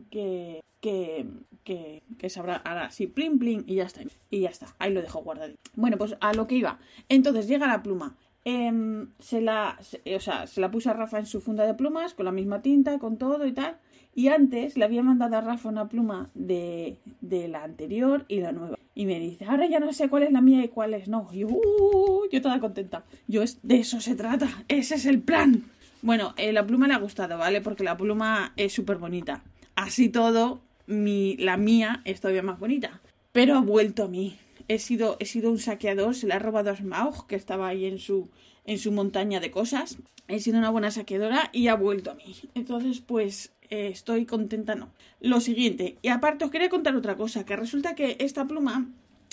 que, 0.09 0.62
que, 0.83 2.01
que, 2.18 2.30
sabrá, 2.30 2.57
hará 2.57 2.88
así, 2.88 3.07
plin, 3.07 3.39
plin, 3.39 3.63
y 3.65 3.75
ya 3.75 3.85
está. 3.85 4.01
Y 4.30 4.41
ya 4.41 4.50
está, 4.50 4.75
ahí 4.80 4.94
lo 4.94 5.01
dejo 5.01 5.24
guardadito. 5.24 5.59
Bueno, 5.75 5.97
pues 5.97 6.18
a 6.19 6.33
lo 6.33 6.45
que 6.45 6.56
iba. 6.56 6.77
Entonces 7.07 7.47
llega 7.47 7.68
la 7.68 7.81
pluma. 7.81 8.18
Em, 8.44 9.07
se 9.19 9.39
la, 9.39 9.80
o 10.13 10.19
sea, 10.19 10.45
se 10.45 10.59
la 10.59 10.69
puse 10.69 10.89
a 10.89 10.94
Rafa 10.94 11.19
en 11.19 11.25
su 11.25 11.39
funda 11.39 11.65
de 11.65 11.74
plumas, 11.74 12.13
con 12.13 12.25
la 12.25 12.33
misma 12.33 12.62
tinta, 12.62 13.00
con 13.00 13.18
todo 13.18 13.47
y 13.47 13.53
tal. 13.53 13.77
Y 14.13 14.27
antes 14.27 14.77
le 14.77 14.83
había 14.83 15.01
mandado 15.01 15.38
a 15.38 15.41
Rafa 15.41 15.69
una 15.69 15.88
pluma 15.88 16.30
de, 16.33 16.97
de 17.21 17.47
la 17.47 17.63
anterior 17.63 18.25
y 18.27 18.41
la 18.41 18.51
nueva. 18.51 18.77
Y 18.94 19.06
me 19.06 19.19
dice, 19.19 19.45
ahora 19.45 19.65
ya 19.65 19.80
no 19.80 19.94
sé 19.94 20.09
cuál 20.09 20.24
es 20.24 20.33
la 20.33 20.41
mía 20.41 20.65
y 20.65 20.68
cuál 20.68 20.94
es 20.94 21.07
no. 21.07 21.30
Y 21.31 21.39
yo, 21.39 21.47
uh, 21.47 22.27
yo 22.30 22.41
toda 22.41 22.59
contenta. 22.59 23.06
Yo, 23.30 23.41
es, 23.41 23.59
de 23.63 23.77
eso 23.77 24.01
se 24.01 24.15
trata. 24.15 24.50
Ese 24.68 24.95
es 24.95 25.06
el 25.06 25.21
plan. 25.21 25.63
Bueno, 26.01 26.33
eh, 26.35 26.51
la 26.51 26.68
pluma 26.68 26.89
le 26.89 26.94
ha 26.94 27.00
gustado, 27.00 27.38
¿vale? 27.38 27.62
Porque 27.62 27.85
la 27.85 27.95
pluma 27.95 28.51
es 28.57 28.74
súper 28.74 28.97
bonita. 28.97 29.41
Así 29.75 30.09
todo, 30.09 30.62
mi, 30.88 31.38
la 31.38 31.57
mía 31.57 32.01
es 32.06 32.21
todavía 32.21 32.44
más 32.44 32.59
bonita. 32.59 33.01
Pero 33.31 33.56
ha 33.56 33.62
vuelto 33.62 34.03
a 34.03 34.07
mí. 34.07 34.38
He 34.68 34.80
sido, 34.80 35.18
he 35.19 35.25
sido 35.25 35.51
un 35.51 35.59
saqueador. 35.59 36.15
Se 36.15 36.27
le 36.27 36.33
ha 36.33 36.39
robado 36.39 36.71
a 36.71 36.75
Smaug, 36.75 37.27
que 37.27 37.35
estaba 37.35 37.68
ahí 37.68 37.85
en 37.85 38.00
su, 38.00 38.30
en 38.65 38.77
su 38.77 38.91
montaña 38.91 39.39
de 39.39 39.51
cosas. 39.51 39.97
He 40.27 40.39
sido 40.39 40.57
una 40.57 40.69
buena 40.69 40.91
saqueadora 40.91 41.50
y 41.51 41.68
ha 41.68 41.75
vuelto 41.75 42.12
a 42.12 42.15
mí. 42.15 42.35
Entonces, 42.56 43.01
pues 43.01 43.53
eh, 43.69 43.88
estoy 43.88 44.25
contenta, 44.25 44.75
no. 44.75 44.89
Lo 45.19 45.41
siguiente, 45.41 45.97
y 46.01 46.09
aparte 46.09 46.45
os 46.45 46.51
quería 46.51 46.69
contar 46.69 46.95
otra 46.95 47.18
cosa, 47.18 47.45
que 47.45 47.56
resulta 47.56 47.95
que 47.95 48.18
esta 48.19 48.45
pluma 48.45 48.88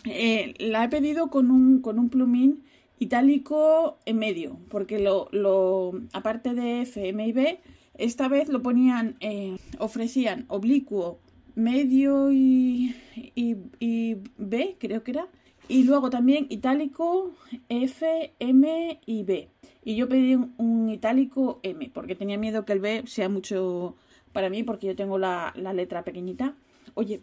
eh, 0.05 0.55
la 0.59 0.85
he 0.85 0.89
pedido 0.89 1.29
con 1.29 1.51
un, 1.51 1.81
con 1.81 1.99
un 1.99 2.09
plumín 2.09 2.63
itálico 2.99 3.99
en 4.07 4.19
medio, 4.19 4.59
porque 4.69 4.99
lo, 4.99 5.29
lo 5.33 5.93
aparte 6.13 6.55
de 6.55 6.83
F, 6.83 7.07
y 7.07 7.33
B, 7.33 7.61
esta 7.95 8.29
vez 8.29 8.49
lo 8.49 8.63
ponían, 8.63 9.17
eh, 9.21 9.57
ofrecían 9.79 10.47
oblicuo, 10.49 11.19
medio 11.55 12.33
y, 12.33 12.95
y, 13.35 14.17
B, 14.39 14.77
creo 14.79 15.03
que 15.03 15.11
era, 15.13 15.29
y 15.69 15.85
luego 15.85 16.11
también 16.11 16.47
itálico 16.49 17.33
F, 17.69 18.33
M 18.39 19.01
y 19.07 19.23
B. 19.25 19.49
Y 19.85 19.97
yo 19.97 20.09
pedí 20.09 20.35
un 20.35 20.91
itálico 20.91 21.61
M, 21.63 21.91
porque 21.95 22.15
tenía 22.15 22.39
miedo 22.39 22.65
que 22.65 22.73
el 22.73 22.81
B 22.81 23.05
sea 23.07 23.29
mucho 23.29 23.97
para 24.33 24.51
mí 24.51 24.63
porque 24.63 24.87
yo 24.87 24.97
tengo 24.97 25.19
la, 25.19 25.53
letra 25.75 26.05
pequeñita. 26.05 26.55
Oye, 26.95 27.21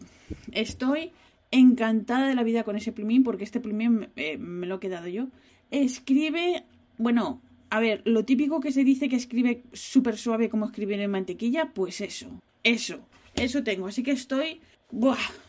estoy 0.51 1.11
encantada 1.51 2.27
de 2.27 2.35
la 2.35 2.43
vida 2.43 2.63
con 2.63 2.75
ese 2.75 2.91
plumín 2.91 3.23
porque 3.23 3.43
este 3.43 3.59
plumín 3.59 4.09
eh, 4.15 4.37
me 4.37 4.67
lo 4.67 4.75
he 4.75 4.79
quedado 4.79 5.07
yo. 5.07 5.27
Escribe, 5.71 6.63
bueno, 6.97 7.41
a 7.69 7.79
ver, 7.79 8.01
lo 8.05 8.25
típico 8.25 8.59
que 8.59 8.71
se 8.71 8.83
dice 8.83 9.09
que 9.09 9.15
escribe 9.15 9.63
súper 9.73 10.17
suave 10.17 10.49
como 10.49 10.65
escribir 10.65 10.99
en 10.99 11.11
mantequilla, 11.11 11.71
pues 11.73 12.01
eso, 12.01 12.27
eso, 12.63 12.99
eso 13.37 13.63
tengo. 13.63 13.87
Así 13.87 14.03
que 14.03 14.11
estoy, 14.11 14.61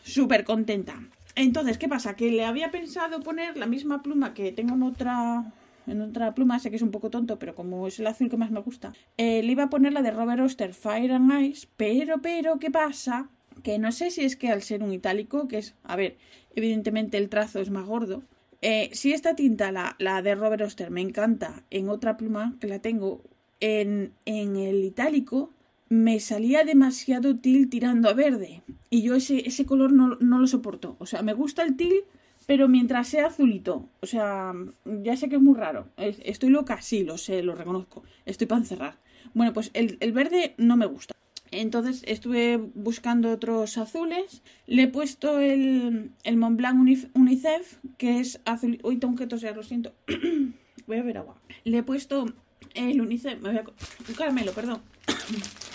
súper 0.04 0.44
contenta. 0.44 0.94
Entonces, 1.34 1.78
¿qué 1.78 1.88
pasa? 1.88 2.16
Que 2.16 2.30
le 2.30 2.44
había 2.44 2.70
pensado 2.70 3.20
poner 3.20 3.56
la 3.56 3.66
misma 3.66 4.02
pluma 4.02 4.34
que 4.34 4.52
tengo 4.52 4.74
en 4.74 4.82
otra 4.82 5.52
en 5.86 6.02
otra 6.02 6.34
pluma, 6.34 6.58
sé 6.58 6.68
que 6.68 6.76
es 6.76 6.82
un 6.82 6.90
poco 6.90 7.08
tonto, 7.08 7.38
pero 7.38 7.54
como 7.54 7.86
es 7.86 7.98
el 7.98 8.06
azul 8.06 8.28
que 8.28 8.36
más 8.36 8.50
me 8.50 8.60
gusta, 8.60 8.92
eh, 9.16 9.42
le 9.42 9.52
iba 9.52 9.64
a 9.64 9.70
poner 9.70 9.94
la 9.94 10.02
de 10.02 10.10
Robert 10.10 10.42
Oster 10.42 10.74
Fire 10.74 11.12
and 11.12 11.32
Ice, 11.40 11.66
pero, 11.78 12.20
pero, 12.20 12.58
¿qué 12.58 12.70
pasa? 12.70 13.30
Que 13.62 13.78
no 13.78 13.90
sé 13.90 14.10
si 14.10 14.22
es 14.22 14.36
que 14.36 14.50
al 14.50 14.60
ser 14.60 14.82
un 14.82 14.92
itálico, 14.92 15.48
que 15.48 15.56
es, 15.56 15.74
a 15.84 15.96
ver, 15.96 16.18
evidentemente 16.54 17.16
el 17.16 17.30
trazo 17.30 17.60
es 17.60 17.70
más 17.70 17.86
gordo, 17.86 18.22
eh, 18.60 18.90
si 18.92 19.12
esta 19.12 19.34
tinta, 19.34 19.72
la, 19.72 19.96
la, 19.98 20.20
de 20.20 20.34
Robert 20.34 20.62
Oster, 20.62 20.90
me 20.90 21.00
encanta 21.00 21.62
en 21.70 21.88
otra 21.88 22.16
pluma 22.16 22.56
que 22.60 22.66
la 22.66 22.80
tengo 22.80 23.22
en, 23.60 24.12
en 24.24 24.56
el 24.56 24.84
itálico, 24.84 25.52
me 25.88 26.20
salía 26.20 26.64
demasiado 26.64 27.36
til 27.36 27.68
tirando 27.70 28.08
a 28.08 28.14
verde. 28.14 28.62
Y 28.90 29.02
yo 29.02 29.14
ese, 29.14 29.46
ese 29.46 29.66
color 29.66 29.92
no, 29.92 30.16
no, 30.20 30.38
lo 30.38 30.46
soporto. 30.46 30.96
O 30.98 31.06
sea, 31.06 31.22
me 31.22 31.32
gusta 31.32 31.62
el 31.62 31.76
til, 31.76 32.04
pero 32.46 32.68
mientras 32.68 33.08
sea 33.08 33.26
azulito, 33.26 33.88
o 34.00 34.06
sea, 34.06 34.52
ya 34.84 35.16
sé 35.16 35.28
que 35.28 35.36
es 35.36 35.42
muy 35.42 35.54
raro. 35.56 35.88
Estoy 35.96 36.50
loca, 36.50 36.80
sí, 36.80 37.04
lo 37.04 37.18
sé, 37.18 37.42
lo 37.42 37.54
reconozco. 37.54 38.02
Estoy 38.24 38.46
para 38.46 38.60
encerrar. 38.60 38.98
Bueno, 39.34 39.52
pues 39.52 39.70
el, 39.74 40.12
verde 40.12 40.54
no 40.56 40.76
me 40.76 40.86
gusta. 40.86 41.14
Entonces 41.50 42.02
estuve 42.06 42.56
buscando 42.56 43.30
otros 43.30 43.78
azules. 43.78 44.42
Le 44.66 44.84
he 44.84 44.88
puesto 44.88 45.40
el, 45.40 46.10
el 46.24 46.36
Montblanc 46.36 46.78
Unicef, 47.14 47.78
que 47.96 48.20
es 48.20 48.40
azul. 48.44 48.78
Uy, 48.82 48.98
tengo 48.98 49.16
que 49.16 49.26
toser, 49.26 49.56
lo 49.56 49.62
siento. 49.62 49.92
voy 50.86 50.96
a 50.98 51.02
ver 51.02 51.18
agua. 51.18 51.40
Le 51.64 51.78
he 51.78 51.82
puesto 51.82 52.26
el 52.74 53.00
Unicef. 53.00 53.40
Me 53.40 53.50
voy 53.50 53.58
a... 53.58 53.64
Un 54.08 54.14
caramelo, 54.14 54.52
perdón. 54.52 54.80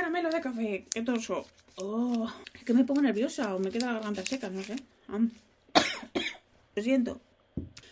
Un 0.00 0.04
caramelo 0.04 0.30
de 0.30 0.40
café. 0.40 0.86
Qué 0.94 1.02
toso. 1.02 1.44
Oh, 1.76 2.26
es 2.54 2.64
que 2.64 2.72
me 2.72 2.84
pongo 2.84 3.02
nerviosa 3.02 3.54
o 3.54 3.58
me 3.58 3.70
queda 3.70 3.88
la 3.88 3.92
garganta 3.92 4.24
seca, 4.24 4.48
no 4.48 4.62
sé. 4.62 4.76
Lo 6.74 6.82
siento. 6.82 7.20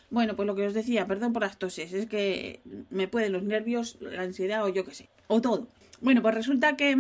Bueno, 0.09 0.35
pues 0.35 0.47
lo 0.47 0.55
que 0.55 0.67
os 0.67 0.73
decía, 0.73 1.07
perdón 1.07 1.35
por 1.35 1.43
las 1.43 1.59
toses, 1.59 1.93
es 1.93 2.07
que 2.07 2.63
me 2.89 3.09
pueden 3.09 3.33
los 3.33 3.43
nervios, 3.43 3.99
la 4.01 4.23
ansiedad 4.23 4.65
o 4.65 4.71
yo 4.71 4.87
qué 4.87 4.95
sé, 4.95 5.11
o 5.27 5.43
todo. 5.43 5.69
Bueno, 6.01 6.23
pues 6.23 6.35
resulta 6.35 6.79
que, 6.79 6.97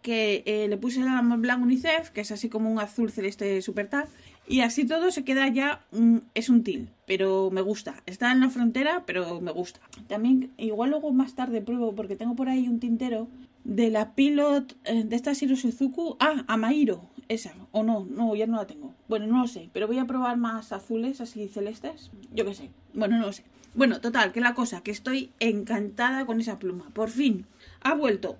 que 0.00 0.42
eh, 0.46 0.68
le 0.68 0.78
puse 0.78 1.00
la 1.00 1.20
blanco 1.20 1.64
UNICEF, 1.64 2.08
que 2.08 2.22
es 2.22 2.32
así 2.32 2.48
como 2.48 2.72
un 2.72 2.80
azul 2.80 3.12
celeste 3.12 3.60
super 3.60 3.90
tal, 3.90 4.08
y 4.48 4.60
así 4.60 4.86
todo 4.86 5.10
se 5.10 5.22
queda 5.24 5.48
ya, 5.48 5.84
es 6.32 6.48
un 6.48 6.64
til, 6.64 6.88
pero 7.06 7.50
me 7.50 7.60
gusta. 7.60 8.02
Está 8.06 8.32
en 8.32 8.40
la 8.40 8.48
frontera, 8.48 9.02
pero 9.04 9.42
me 9.42 9.52
gusta. 9.52 9.80
También, 10.08 10.50
igual 10.56 10.88
luego 10.88 11.12
más 11.12 11.34
tarde 11.34 11.60
pruebo, 11.60 11.94
porque 11.94 12.16
tengo 12.16 12.34
por 12.34 12.48
ahí 12.48 12.68
un 12.68 12.80
tintero 12.80 13.28
de 13.64 13.90
la 13.90 14.14
Pilot, 14.14 14.76
eh, 14.84 15.04
de 15.04 15.16
esta 15.16 15.32
Shiro 15.32 15.56
Suzuku, 15.56 16.16
ah, 16.20 16.44
Amairo, 16.46 17.02
esa, 17.28 17.54
o 17.72 17.82
no, 17.82 18.06
no, 18.08 18.34
ya 18.34 18.46
no 18.46 18.56
la 18.56 18.66
tengo. 18.66 18.94
Bueno, 19.08 19.26
no 19.26 19.40
lo 19.40 19.48
sé, 19.48 19.70
pero 19.72 19.86
voy 19.86 19.98
a 19.98 20.06
probar 20.06 20.36
más 20.36 20.72
azules, 20.72 21.20
así 21.20 21.48
celestes, 21.48 22.10
yo 22.32 22.44
qué 22.44 22.54
sé, 22.54 22.70
bueno, 22.92 23.18
no 23.18 23.26
lo 23.26 23.32
sé. 23.32 23.44
Bueno, 23.74 24.00
total, 24.00 24.30
que 24.30 24.40
la 24.40 24.54
cosa, 24.54 24.82
que 24.82 24.92
estoy 24.92 25.32
encantada 25.40 26.26
con 26.26 26.40
esa 26.40 26.58
pluma, 26.58 26.90
por 26.92 27.10
fin, 27.10 27.46
ha 27.80 27.94
vuelto. 27.94 28.36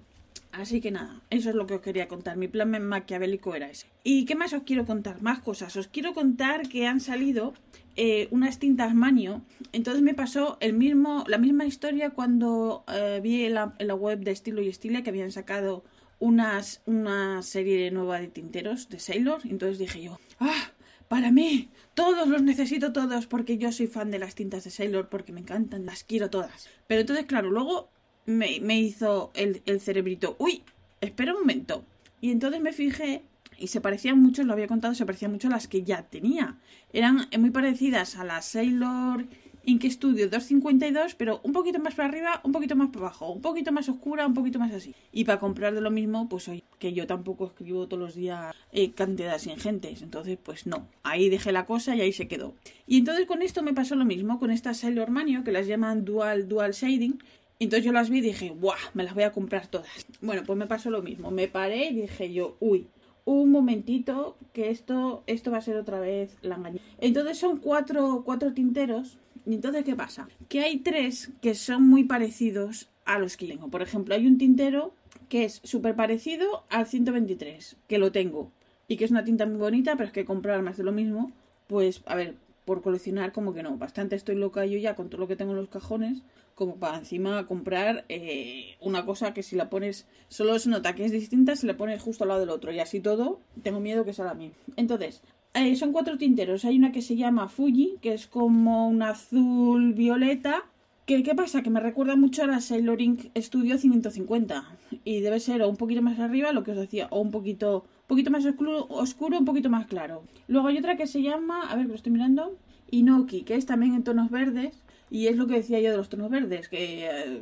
Así 0.57 0.81
que 0.81 0.93
nada, 0.93 1.21
eso 1.31 1.51
es 1.51 1.57
lo 1.57 1.67
que 1.67 1.75
os 1.75 1.81
quería 1.81 2.07
contar. 2.07 2.37
Mi 2.37 2.47
plan 2.47 2.71
maquiavélico 2.83 3.55
era 3.55 3.69
ese. 3.69 3.87
¿Y 4.05 4.25
qué 4.25 4.37
más 4.37 4.53
os 4.53 4.63
quiero 4.63 4.87
contar? 4.87 5.21
Más 5.21 5.41
cosas. 5.41 5.77
Os 5.77 5.89
quiero 5.89 6.15
contar 6.15 6.69
que 6.69 6.87
han 6.87 7.01
salido 7.01 7.55
eh, 7.97 8.29
unas 8.31 8.59
tintas 8.59 8.95
Manio. 8.95 9.43
Entonces 9.73 10.03
me 10.03 10.15
pasó 10.15 10.57
el 10.61 10.75
mismo, 10.75 11.25
la 11.27 11.39
misma 11.39 11.67
historia 11.67 12.11
cuando 12.11 12.85
eh, 12.89 13.21
vi 13.23 13.45
en 13.45 13.55
la, 13.55 13.95
web 13.95 14.21
de 14.21 14.31
Estilo 14.31 14.63
y 14.63 14.69
Estile 14.69 15.03
que 15.03 15.11
habían 15.11 15.33
sacado 15.33 15.85
unas, 16.21 16.83
una 16.87 17.43
serie 17.43 17.91
nueva 17.91 18.21
de 18.21 18.29
tinteros 18.29 18.89
de 18.89 19.01
Sailor. 19.01 19.41
Entonces 19.45 19.79
dije 19.79 20.03
yo, 20.03 20.19
¡ah! 20.39 20.71
Para 21.09 21.31
mí, 21.31 21.71
todos 21.95 22.29
los 22.29 22.43
necesito 22.43 22.93
todos 22.93 23.27
porque 23.27 23.59
yo 23.59 23.73
soy 23.73 23.87
fan 23.89 24.11
de 24.11 24.19
las 24.19 24.35
tintas 24.35 24.65
de 24.65 24.71
Sailor 24.71 25.09
porque 25.09 25.33
me 25.33 25.41
encantan, 25.41 25.85
las 25.85 26.03
quiero 26.03 26.31
todas. 26.31 26.69
Pero 26.87 27.03
entonces, 27.03 27.27
claro, 27.27 27.51
luego 27.51 27.91
me, 28.27 28.81
hizo 28.81 29.31
el, 29.35 29.63
cerebrito, 29.81 30.37
uy, 30.39 30.63
espera 31.01 31.33
un 31.33 31.41
momento. 31.41 31.85
Y 32.21 32.31
entonces 32.31 32.61
me 32.61 32.73
fijé 32.73 33.23
y 33.59 33.69
se 33.69 33.81
parecían 33.81 34.21
mucho, 34.21 34.43
lo 34.45 34.53
había 34.53 34.67
contado, 34.67 34.95
se 34.95 35.07
parecían 35.07 35.33
mucho 35.33 35.49
a 35.49 35.53
las 35.53 35.69
que 35.69 35.83
ya 35.83 36.03
tenía. 36.03 36.59
Eran 36.93 37.29
muy 37.39 37.51
parecidas 37.51 38.17
a 38.17 38.25
las 38.25 38.47
Sailor 38.47 39.27
Ink 39.67 39.85
Studio 39.85 40.29
252, 40.29 41.15
pero 41.15 41.41
un 41.43 41.53
poquito 41.53 41.79
más 41.79 41.95
para 41.95 42.09
arriba, 42.09 42.41
un 42.45 42.53
poquito 42.53 42.77
más 42.77 42.91
para 42.91 43.07
abajo, 43.07 43.33
un 43.33 43.41
poquito 43.41 43.73
más 43.73 43.89
oscura, 43.89 44.27
un 44.27 44.35
poquito 44.35 44.59
más 44.59 44.73
así. 44.73 44.95
Y 45.11 45.25
para 45.25 45.39
comprar 45.39 45.75
de 45.75 45.81
lo 45.81 45.91
mismo, 45.91 46.29
pues 46.29 46.49
hoy, 46.49 46.65
que 46.79 46.93
yo 46.93 47.07
tampoco 47.07 47.47
escribo 47.47 47.89
todos 47.89 48.03
los 48.03 48.15
días 48.15 48.55
eh, 48.73 48.93
cantidades 48.93 49.47
ingentes. 49.47 50.03
Entonces, 50.03 50.39
pues 50.43 50.67
no. 50.67 50.87
Ahí 51.03 51.31
dejé 51.31 51.51
la 51.53 51.65
cosa 51.65 51.97
y 51.97 52.03
ahí 52.03 52.13
se 52.13 52.29
quedó. 52.29 52.55
Y 52.87 52.99
entonces 52.99 53.27
con 53.27 53.41
esto 53.41 53.63
me 53.63 53.73
pasó 53.73 53.95
lo 53.95 54.05
mismo, 54.05 54.39
con 54.39 54.51
estas 54.51 54.79
Sailor 54.79 55.11
Manio, 55.11 55.45
que 55.45 55.53
las 55.53 55.67
llaman 55.67 56.05
Dual 56.05 56.47
Dual 56.47 56.73
Shading. 56.73 57.19
Entonces 57.59 57.85
yo 57.85 57.93
las 57.93 58.11
vi 58.11 58.19
y 58.19 58.23
dije, 58.23 58.51
¡buah! 58.51 58.77
Me 58.95 59.05
las 59.05 59.15
voy 59.15 59.25
a 59.25 59.33
comprar 59.33 59.67
todas. 59.69 59.89
Bueno, 60.21 60.43
pues 60.45 60.59
me 60.59 60.67
pasó 60.67 60.91
lo 60.91 61.03
mismo. 61.03 61.31
Me 61.31 61.49
paré 61.49 61.87
y 61.87 62.03
dije 62.03 62.33
yo, 62.33 62.57
uy, 62.61 62.89
un 63.25 63.51
momentito, 63.51 64.37
que 64.53 64.71
esto, 64.71 65.23
esto 65.27 65.51
va 65.51 65.59
a 65.59 65.63
ser 65.63 65.77
otra 65.77 65.99
vez 65.99 66.37
la 66.43 66.57
engaña. 66.57 66.81
Entonces 67.01 67.39
son 67.39 67.59
cuatro, 67.59 68.23
cuatro 68.25 68.53
tinteros. 68.53 69.19
Y 69.47 69.55
entonces, 69.55 69.85
¿qué 69.85 69.95
pasa? 69.95 70.29
Que 70.49 70.61
hay 70.61 70.79
tres 70.79 71.31
que 71.41 71.55
son 71.55 71.87
muy 71.89 72.05
parecidos 72.05 72.91
a 73.05 73.19
los 73.19 73.37
que 73.37 73.47
tengo. 73.47 73.69
Por 73.69 73.83
ejemplo, 73.83 74.15
hay 74.15 74.27
un 74.27 74.39
tintero 74.39 74.95
que 75.29 75.45
es 75.45 75.61
súper 75.65 75.95
parecido 75.95 76.65
al 76.71 76.87
123, 76.87 77.77
que 77.87 77.99
lo 77.99 78.13
tengo. 78.13 78.53
Y 78.89 78.97
que 78.97 79.05
es 79.05 79.11
una 79.11 79.25
tinta 79.25 79.47
muy 79.47 79.57
bonita, 79.57 79.97
pero 79.97 80.07
es 80.07 80.13
que 80.13 80.25
comprar 80.25 80.63
más 80.63 80.77
de 80.77 80.85
lo 80.85 80.93
mismo, 80.93 81.33
pues, 81.67 82.03
a 82.07 82.15
ver, 82.15 82.37
por 82.65 82.83
coleccionar 82.83 83.33
como 83.33 83.55
que 83.55 83.63
no. 83.63 83.77
Bastante 83.77 84.17
estoy 84.17 84.37
loca 84.37 84.65
yo 84.67 84.79
ya 84.79 84.95
con 84.95 85.11
todo 85.11 85.21
lo 85.21 85.29
que 85.29 85.37
tengo 85.37 85.53
en 85.53 85.59
los 85.59 85.69
cajones 85.69 86.23
como 86.55 86.77
para 86.77 86.99
encima 86.99 87.47
comprar 87.47 88.05
eh, 88.09 88.77
una 88.81 89.05
cosa 89.05 89.35
que 89.35 89.43
si 89.43 89.57
la 89.57 89.71
pones 89.71 90.07
solo 90.29 90.59
se 90.59 90.71
nota 90.71 90.95
que 90.95 91.05
es 91.05 91.13
distinta 91.13 91.57
si 91.57 91.67
la 91.67 91.77
pones 91.77 92.01
justo 92.01 92.25
al 92.25 92.29
lado 92.29 92.41
del 92.41 92.51
otro 92.51 92.73
y 92.73 92.79
así 92.79 93.01
todo 93.01 93.41
tengo 93.63 93.81
miedo 93.81 94.05
que 94.05 94.13
sea 94.13 94.25
la 94.25 94.35
misma 94.35 94.57
entonces 94.77 95.23
eh, 95.55 95.75
son 95.77 95.93
cuatro 95.93 96.17
tinteros 96.17 96.65
hay 96.65 96.79
una 96.79 96.93
que 96.93 97.03
se 97.03 97.17
llama 97.17 97.49
Fuji 97.49 97.99
que 98.01 98.15
es 98.15 98.27
como 98.27 98.89
un 98.89 99.03
azul 99.03 99.95
violeta 99.95 100.65
¿Qué, 101.07 101.23
¿Qué 101.23 101.35
pasa? 101.35 101.63
Que 101.63 101.69
me 101.69 101.81
recuerda 101.81 102.17
mucho 102.17 102.43
a 102.43 102.47
la 102.47 102.63
Sailor 102.63 103.03
Ink 103.03 103.27
Studio 103.37 103.79
550 103.79 104.65
y 105.05 105.21
debe 105.21 105.39
ser 105.39 105.61
o 105.61 105.69
un 105.69 105.77
poquito 105.77 106.01
más 106.01 106.19
arriba, 106.19 106.53
lo 106.53 106.65
que 106.65 106.71
os 106.71 106.79
decía, 106.79 107.09
o 107.11 107.21
un 107.21 107.31
poquito, 107.31 107.85
poquito 108.07 108.31
más 108.31 108.47
oscuro, 108.47 108.87
oscuro, 108.89 109.39
un 109.39 109.45
poquito 109.45 109.69
más 109.69 109.87
claro. 109.87 110.23
Luego 110.49 110.69
hay 110.69 110.79
otra 110.79 110.97
que 110.97 111.07
se 111.07 111.21
llama, 111.21 111.71
a 111.71 111.77
ver, 111.77 111.85
que 111.85 111.91
lo 111.91 111.97
estoy 111.97 112.13
mirando, 112.13 112.57
Inoki, 112.91 113.43
que 113.43 113.55
es 113.55 113.67
también 113.67 113.95
en 113.95 114.03
tonos 114.03 114.31
verdes 114.31 114.83
y 115.11 115.27
es 115.27 115.37
lo 115.37 115.47
que 115.47 115.57
decía 115.57 115.79
yo 115.79 115.91
de 115.91 115.99
los 115.99 116.09
tonos 116.09 116.31
verdes, 116.31 116.71
que 116.71 117.05
eh, 117.05 117.41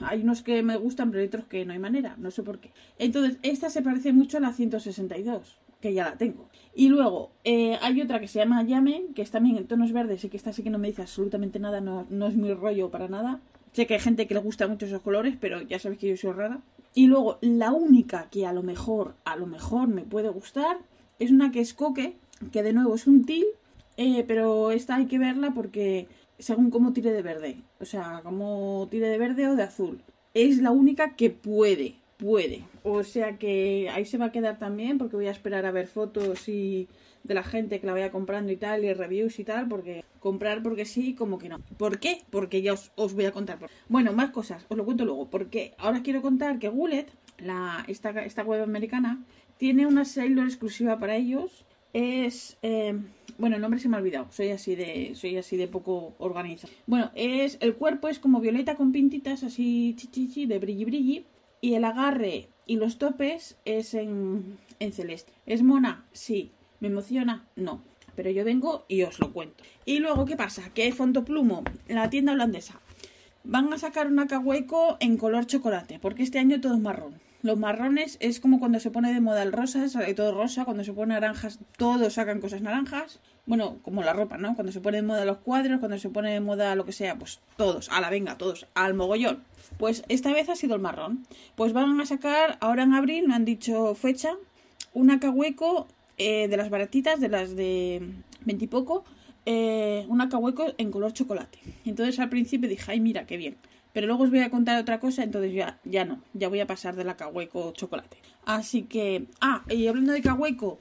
hay 0.00 0.22
unos 0.22 0.42
que 0.42 0.60
me 0.64 0.76
gustan, 0.76 1.10
pero 1.10 1.20
hay 1.20 1.28
otros 1.28 1.44
que 1.44 1.64
no 1.64 1.72
hay 1.72 1.78
manera, 1.78 2.16
no 2.18 2.32
sé 2.32 2.42
por 2.42 2.58
qué. 2.58 2.72
Entonces, 2.98 3.38
esta 3.42 3.70
se 3.70 3.82
parece 3.82 4.12
mucho 4.12 4.38
a 4.38 4.40
la 4.40 4.52
162, 4.52 5.58
que 5.80 5.92
ya 5.92 6.04
la 6.04 6.16
tengo. 6.16 6.48
Y 6.74 6.88
luego, 6.88 7.30
eh, 7.44 7.78
hay 7.82 8.00
otra 8.00 8.20
que 8.20 8.28
se 8.28 8.38
llama 8.38 8.62
Yame, 8.62 9.06
que 9.14 9.22
es 9.22 9.30
también 9.30 9.56
en 9.56 9.66
tonos 9.66 9.92
verdes 9.92 10.24
y 10.24 10.28
que 10.28 10.36
esta 10.36 10.52
sí 10.52 10.62
que 10.62 10.70
no 10.70 10.78
me 10.78 10.88
dice 10.88 11.02
absolutamente 11.02 11.58
nada, 11.58 11.80
no, 11.80 12.06
no 12.10 12.26
es 12.26 12.36
mi 12.36 12.52
rollo 12.52 12.90
para 12.90 13.08
nada. 13.08 13.40
Sé 13.72 13.86
que 13.86 13.94
hay 13.94 14.00
gente 14.00 14.26
que 14.26 14.34
le 14.34 14.40
gusta 14.40 14.66
mucho 14.68 14.86
esos 14.86 15.02
colores, 15.02 15.36
pero 15.40 15.60
ya 15.62 15.78
sabéis 15.78 16.00
que 16.00 16.08
yo 16.08 16.16
soy 16.16 16.32
rara. 16.32 16.60
Y 16.94 17.06
luego, 17.06 17.38
la 17.40 17.72
única 17.72 18.28
que 18.30 18.46
a 18.46 18.52
lo 18.52 18.62
mejor, 18.62 19.14
a 19.24 19.36
lo 19.36 19.46
mejor 19.46 19.88
me 19.88 20.02
puede 20.02 20.28
gustar, 20.28 20.78
es 21.18 21.30
una 21.30 21.52
que 21.52 21.60
es 21.60 21.74
coque, 21.74 22.16
que 22.52 22.62
de 22.62 22.72
nuevo 22.72 22.94
es 22.94 23.06
un 23.06 23.24
til, 23.24 23.46
eh, 23.96 24.24
pero 24.26 24.70
esta 24.70 24.96
hay 24.96 25.06
que 25.06 25.18
verla 25.18 25.52
porque 25.52 26.08
según 26.38 26.70
cómo 26.70 26.92
tire 26.92 27.12
de 27.12 27.22
verde. 27.22 27.56
O 27.80 27.84
sea, 27.84 28.20
como 28.24 28.88
tire 28.90 29.08
de 29.08 29.18
verde 29.18 29.48
o 29.48 29.56
de 29.56 29.62
azul. 29.62 30.02
Es 30.34 30.58
la 30.58 30.70
única 30.70 31.16
que 31.16 31.30
puede, 31.30 31.96
puede. 32.20 32.64
O 32.82 33.02
sea 33.02 33.38
que 33.38 33.88
ahí 33.90 34.04
se 34.04 34.18
va 34.18 34.26
a 34.26 34.32
quedar 34.32 34.58
también 34.58 34.98
porque 34.98 35.16
voy 35.16 35.26
a 35.26 35.30
esperar 35.30 35.64
a 35.66 35.70
ver 35.72 35.86
fotos 35.86 36.48
y 36.48 36.88
de 37.24 37.34
la 37.34 37.42
gente 37.42 37.80
que 37.80 37.86
la 37.86 37.92
vaya 37.92 38.10
comprando 38.10 38.52
y 38.52 38.56
tal, 38.56 38.84
y 38.84 38.92
reviews 38.92 39.38
y 39.38 39.44
tal, 39.44 39.68
porque 39.68 40.04
comprar 40.20 40.62
porque 40.62 40.84
sí, 40.84 41.14
como 41.14 41.38
que 41.38 41.48
no. 41.48 41.58
¿Por 41.78 41.98
qué? 41.98 42.22
Porque 42.30 42.62
ya 42.62 42.74
os, 42.74 43.14
voy 43.14 43.24
a 43.24 43.32
contar. 43.32 43.58
Bueno, 43.88 44.12
más 44.12 44.30
cosas, 44.30 44.64
os 44.68 44.76
lo 44.76 44.84
cuento 44.84 45.04
luego, 45.04 45.28
porque 45.28 45.74
ahora 45.78 46.02
quiero 46.02 46.22
contar 46.22 46.58
que 46.58 46.68
Gullet, 46.68 47.10
la, 47.38 47.84
esta, 47.88 48.10
esta 48.24 48.42
web 48.42 48.62
americana, 48.62 49.22
tiene 49.58 49.86
una 49.86 50.04
Sailor 50.04 50.46
exclusiva 50.46 50.98
para 50.98 51.16
ellos. 51.16 51.64
Es... 51.92 52.56
Eh, 52.62 52.98
bueno, 53.36 53.56
el 53.56 53.62
nombre 53.62 53.80
se 53.80 53.88
me 53.88 53.96
ha 53.96 54.00
olvidado. 54.00 54.26
Soy 54.30 54.50
así 54.50 54.74
de, 54.74 55.12
soy 55.14 55.38
así 55.38 55.56
de 55.56 55.66
poco 55.66 56.14
organizado. 56.18 56.72
Bueno, 56.86 57.10
es 57.14 57.56
el 57.60 57.74
cuerpo 57.74 58.08
es 58.08 58.18
como 58.18 58.38
violeta 58.38 58.74
con 58.74 58.92
pintitas 58.92 59.42
así 59.42 59.94
chichichi 59.96 60.44
de 60.44 60.58
brilli 60.58 60.84
brilli 60.84 61.24
y 61.60 61.74
el 61.74 61.84
agarre 61.84 62.48
y 62.66 62.76
los 62.76 62.98
topes 62.98 63.56
es 63.64 63.94
en, 63.94 64.58
en 64.78 64.92
celeste. 64.92 65.32
¿Es 65.46 65.62
mona? 65.62 66.04
Sí. 66.12 66.52
¿Me 66.80 66.88
emociona? 66.88 67.46
No. 67.56 67.82
Pero 68.16 68.30
yo 68.30 68.44
vengo 68.44 68.84
y 68.88 69.02
os 69.02 69.18
lo 69.18 69.32
cuento. 69.32 69.62
Y 69.84 69.98
luego, 69.98 70.24
¿qué 70.24 70.36
pasa? 70.36 70.70
Que 70.74 70.82
hay 70.82 70.92
Fontoplumo, 70.92 71.62
la 71.88 72.10
tienda 72.10 72.32
holandesa. 72.32 72.80
Van 73.44 73.72
a 73.72 73.78
sacar 73.78 74.06
una 74.06 74.26
cahueco 74.26 74.96
en 75.00 75.16
color 75.16 75.46
chocolate, 75.46 75.98
porque 75.98 76.22
este 76.22 76.38
año 76.38 76.60
todo 76.60 76.74
es 76.74 76.80
marrón. 76.80 77.20
Los 77.42 77.58
marrones 77.58 78.18
es 78.20 78.38
como 78.38 78.58
cuando 78.58 78.80
se 78.80 78.90
pone 78.90 79.14
de 79.14 79.20
moda 79.20 79.42
el 79.42 79.52
rosa, 79.52 79.88
sale 79.88 80.12
todo 80.12 80.34
rosa, 80.34 80.66
cuando 80.66 80.84
se 80.84 80.92
pone 80.92 81.14
naranjas, 81.14 81.58
todos 81.78 82.12
sacan 82.12 82.40
cosas 82.40 82.60
naranjas. 82.60 83.20
Bueno, 83.50 83.78
como 83.82 84.04
la 84.04 84.12
ropa, 84.12 84.38
¿no? 84.38 84.54
Cuando 84.54 84.70
se 84.70 84.80
pone 84.80 84.98
de 84.98 85.02
moda 85.02 85.24
los 85.24 85.38
cuadros, 85.38 85.80
cuando 85.80 85.98
se 85.98 86.08
pone 86.08 86.30
de 86.30 86.38
moda 86.38 86.76
lo 86.76 86.84
que 86.84 86.92
sea, 86.92 87.16
pues 87.16 87.40
todos, 87.56 87.88
a 87.88 88.00
la 88.00 88.08
venga, 88.08 88.38
todos, 88.38 88.68
al 88.74 88.94
mogollón. 88.94 89.42
Pues 89.76 90.04
esta 90.08 90.32
vez 90.32 90.48
ha 90.48 90.54
sido 90.54 90.76
el 90.76 90.80
marrón. 90.80 91.26
Pues 91.56 91.72
van 91.72 92.00
a 92.00 92.06
sacar, 92.06 92.58
ahora 92.60 92.84
en 92.84 92.94
abril, 92.94 93.26
me 93.26 93.34
han 93.34 93.44
dicho 93.44 93.96
fecha, 93.96 94.36
una 94.94 95.18
cahueco 95.18 95.88
eh, 96.16 96.46
de 96.46 96.56
las 96.56 96.70
baratitas, 96.70 97.18
de 97.18 97.28
las 97.28 97.56
de 97.56 98.12
veintipoco, 98.44 99.02
eh, 99.46 100.06
una 100.08 100.28
cahueco 100.28 100.66
en 100.78 100.92
color 100.92 101.12
chocolate. 101.12 101.58
Entonces 101.84 102.20
al 102.20 102.28
principio 102.28 102.68
dije, 102.68 102.92
ay, 102.92 103.00
mira, 103.00 103.26
qué 103.26 103.36
bien. 103.36 103.56
Pero 103.92 104.06
luego 104.06 104.22
os 104.22 104.30
voy 104.30 104.42
a 104.42 104.50
contar 104.50 104.80
otra 104.80 105.00
cosa, 105.00 105.24
entonces 105.24 105.52
ya, 105.52 105.80
ya 105.82 106.04
no, 106.04 106.20
ya 106.34 106.48
voy 106.48 106.60
a 106.60 106.68
pasar 106.68 106.94
de 106.94 107.02
la 107.02 107.16
Cahueco 107.16 107.72
chocolate. 107.72 108.16
Así 108.44 108.84
que, 108.84 109.26
ah, 109.40 109.64
y 109.68 109.88
hablando 109.88 110.12
de 110.12 110.22
Cahueco, 110.22 110.78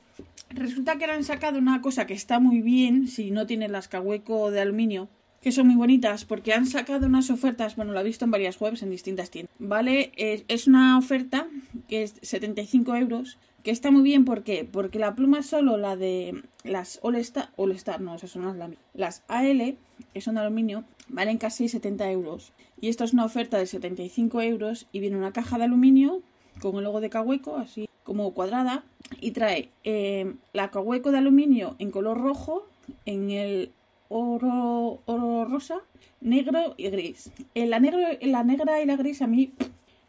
resulta 0.50 0.98
que 0.98 1.06
han 1.06 1.24
sacado 1.24 1.60
una 1.60 1.82
cosa 1.82 2.08
que 2.08 2.14
está 2.14 2.40
muy 2.40 2.62
bien, 2.62 3.08
si 3.08 3.32
no 3.32 3.46
tienes 3.46 3.72
las 3.72 3.88
Cahueco 3.88 4.52
de 4.52 4.62
aluminio, 4.62 5.10
que 5.42 5.52
son 5.52 5.68
muy 5.68 5.76
bonitas, 5.76 6.26
porque 6.26 6.54
han 6.54 6.66
sacado 6.66 7.08
unas 7.08 7.30
ofertas, 7.30 7.76
bueno, 7.76 7.94
lo 7.94 8.00
he 8.00 8.04
visto 8.04 8.26
en 8.26 8.32
varias 8.32 8.60
webs, 8.60 8.84
en 8.84 8.90
distintas 8.90 9.30
tiendas, 9.30 9.56
¿vale? 9.58 10.12
Es, 10.18 10.44
es 10.48 10.68
una 10.68 10.98
oferta 10.98 11.48
que 11.88 12.04
es 12.04 12.16
75 12.22 12.96
euros, 12.96 13.38
que 13.64 13.72
está 13.72 13.92
muy 13.92 14.04
bien, 14.04 14.26
¿por 14.26 14.44
qué? 14.44 14.68
Porque 14.70 15.00
la 15.00 15.16
pluma 15.16 15.44
solo, 15.44 15.78
la 15.78 15.96
de 15.96 16.44
las 16.64 17.00
All 17.02 17.16
Star, 17.16 17.50
All 17.56 17.72
Star, 17.72 18.02
no, 18.02 18.16
esas 18.16 18.32
son 18.32 18.58
las, 18.58 18.70
las 18.94 19.24
AL, 19.28 19.78
que 20.14 20.22
son 20.22 20.36
de 20.36 20.42
aluminio, 20.42 20.84
valen 21.08 21.38
casi 21.38 21.70
70 21.70 22.12
euros. 22.12 22.54
Y 22.82 22.90
esto 22.90 23.04
es 23.04 23.14
una 23.14 23.26
oferta 23.26 23.58
de 23.58 23.66
75 23.66 24.42
euros 24.42 24.88
y 24.92 25.00
viene 25.00 25.18
una 25.18 25.34
caja 25.34 25.58
de 25.58 25.66
aluminio 25.66 26.22
con 26.62 26.76
el 26.78 26.84
logo 26.84 27.02
de 27.02 27.10
Cahueco, 27.10 27.58
así 27.58 27.89
como 28.10 28.34
cuadrada, 28.34 28.84
y 29.22 29.32
trae 29.32 29.70
eh, 29.84 30.34
la 30.52 30.72
Cahueco 30.72 31.12
de 31.12 31.20
aluminio 31.20 31.76
en 31.78 31.92
color 31.92 32.20
rojo, 32.20 32.66
en 33.06 33.30
el 33.30 33.72
oro, 34.08 35.00
oro 35.06 35.46
rosa, 35.46 35.82
negro 36.20 36.74
y 36.76 36.90
gris. 36.90 37.32
En 37.54 37.70
la, 37.70 37.80
negro, 37.80 38.00
en 38.20 38.32
la 38.32 38.44
negra 38.44 38.82
y 38.82 38.88
la 38.88 38.96
gris 38.96 39.22
a 39.22 39.28
mí 39.28 39.54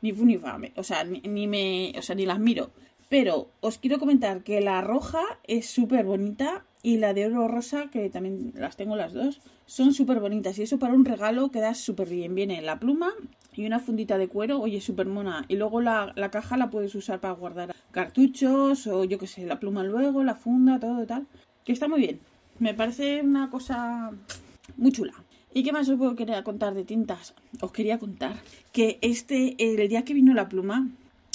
ni 0.01 0.15
fu 0.15 0.25
ni 0.25 0.41
o 0.77 0.83
sea, 0.83 1.05
ni, 1.05 1.47
me, 1.47 1.93
o 1.99 2.01
sea, 2.01 2.15
ni 2.15 2.25
las 2.25 2.39
miro. 2.39 2.71
Pero 3.11 3.51
os 3.61 3.77
quiero 3.77 3.99
comentar 3.99 4.45
que 4.45 4.63
la 4.63 4.81
roja 4.81 5.21
es 5.47 5.67
súper 5.67 6.07
bonita 6.07 6.65
y 6.83 6.97
la 6.97 7.13
de 7.13 7.27
oro 7.27 7.49
rosa, 7.49 7.91
que 7.91 8.09
también 8.09 8.55
las 8.57 8.79
tengo 8.79 8.97
las 8.97 9.13
dos, 9.13 9.43
son 9.67 9.93
súper 9.93 10.21
bonitas. 10.21 10.59
Y 10.59 10.63
eso 10.63 10.79
para 10.79 10.95
un 10.95 11.05
regalo 11.05 11.51
queda 11.51 11.75
súper 11.75 12.09
bien. 12.09 12.35
Viene 12.35 12.63
la 12.63 12.81
pluma 12.81 13.13
y 13.61 13.67
una 13.67 13.79
fundita 13.79 14.17
de 14.17 14.29
cuero, 14.29 14.59
oye, 14.61 14.81
súper 14.81 15.07
mona. 15.07 15.45
Y 15.49 15.57
luego 15.57 15.81
la, 15.81 16.13
la, 16.17 16.31
caja 16.31 16.57
la 16.57 16.71
puedes 16.71 16.95
usar 16.95 17.21
para 17.21 17.35
guardar 17.35 17.75
cartuchos 17.91 18.87
o 18.87 19.05
yo 19.05 19.19
qué 19.19 19.27
sé, 19.27 19.45
la 19.45 19.61
pluma 19.61 19.85
luego, 19.85 20.25
la 20.25 20.35
funda, 20.35 20.81
todo 20.81 21.05
tal. 21.07 21.27
Que 21.65 21.73
está 21.73 21.87
muy 21.87 22.01
bien. 22.01 22.21
Me 22.59 22.73
parece 22.73 23.21
una 23.23 23.51
cosa 23.51 24.13
muy 24.79 24.93
chula. 24.93 25.13
¿Y 25.53 25.63
qué 25.63 25.73
más 25.73 25.89
os 25.89 26.15
quería 26.15 26.43
contar 26.43 26.75
de 26.75 26.85
tintas? 26.85 27.35
Os 27.61 27.73
quería 27.73 27.99
contar 27.99 28.37
que 28.73 28.99
este, 29.03 29.57
el 29.59 29.89
día 29.89 30.05
que 30.05 30.15
vino 30.15 30.33
la 30.33 30.49
pluma, 30.49 30.89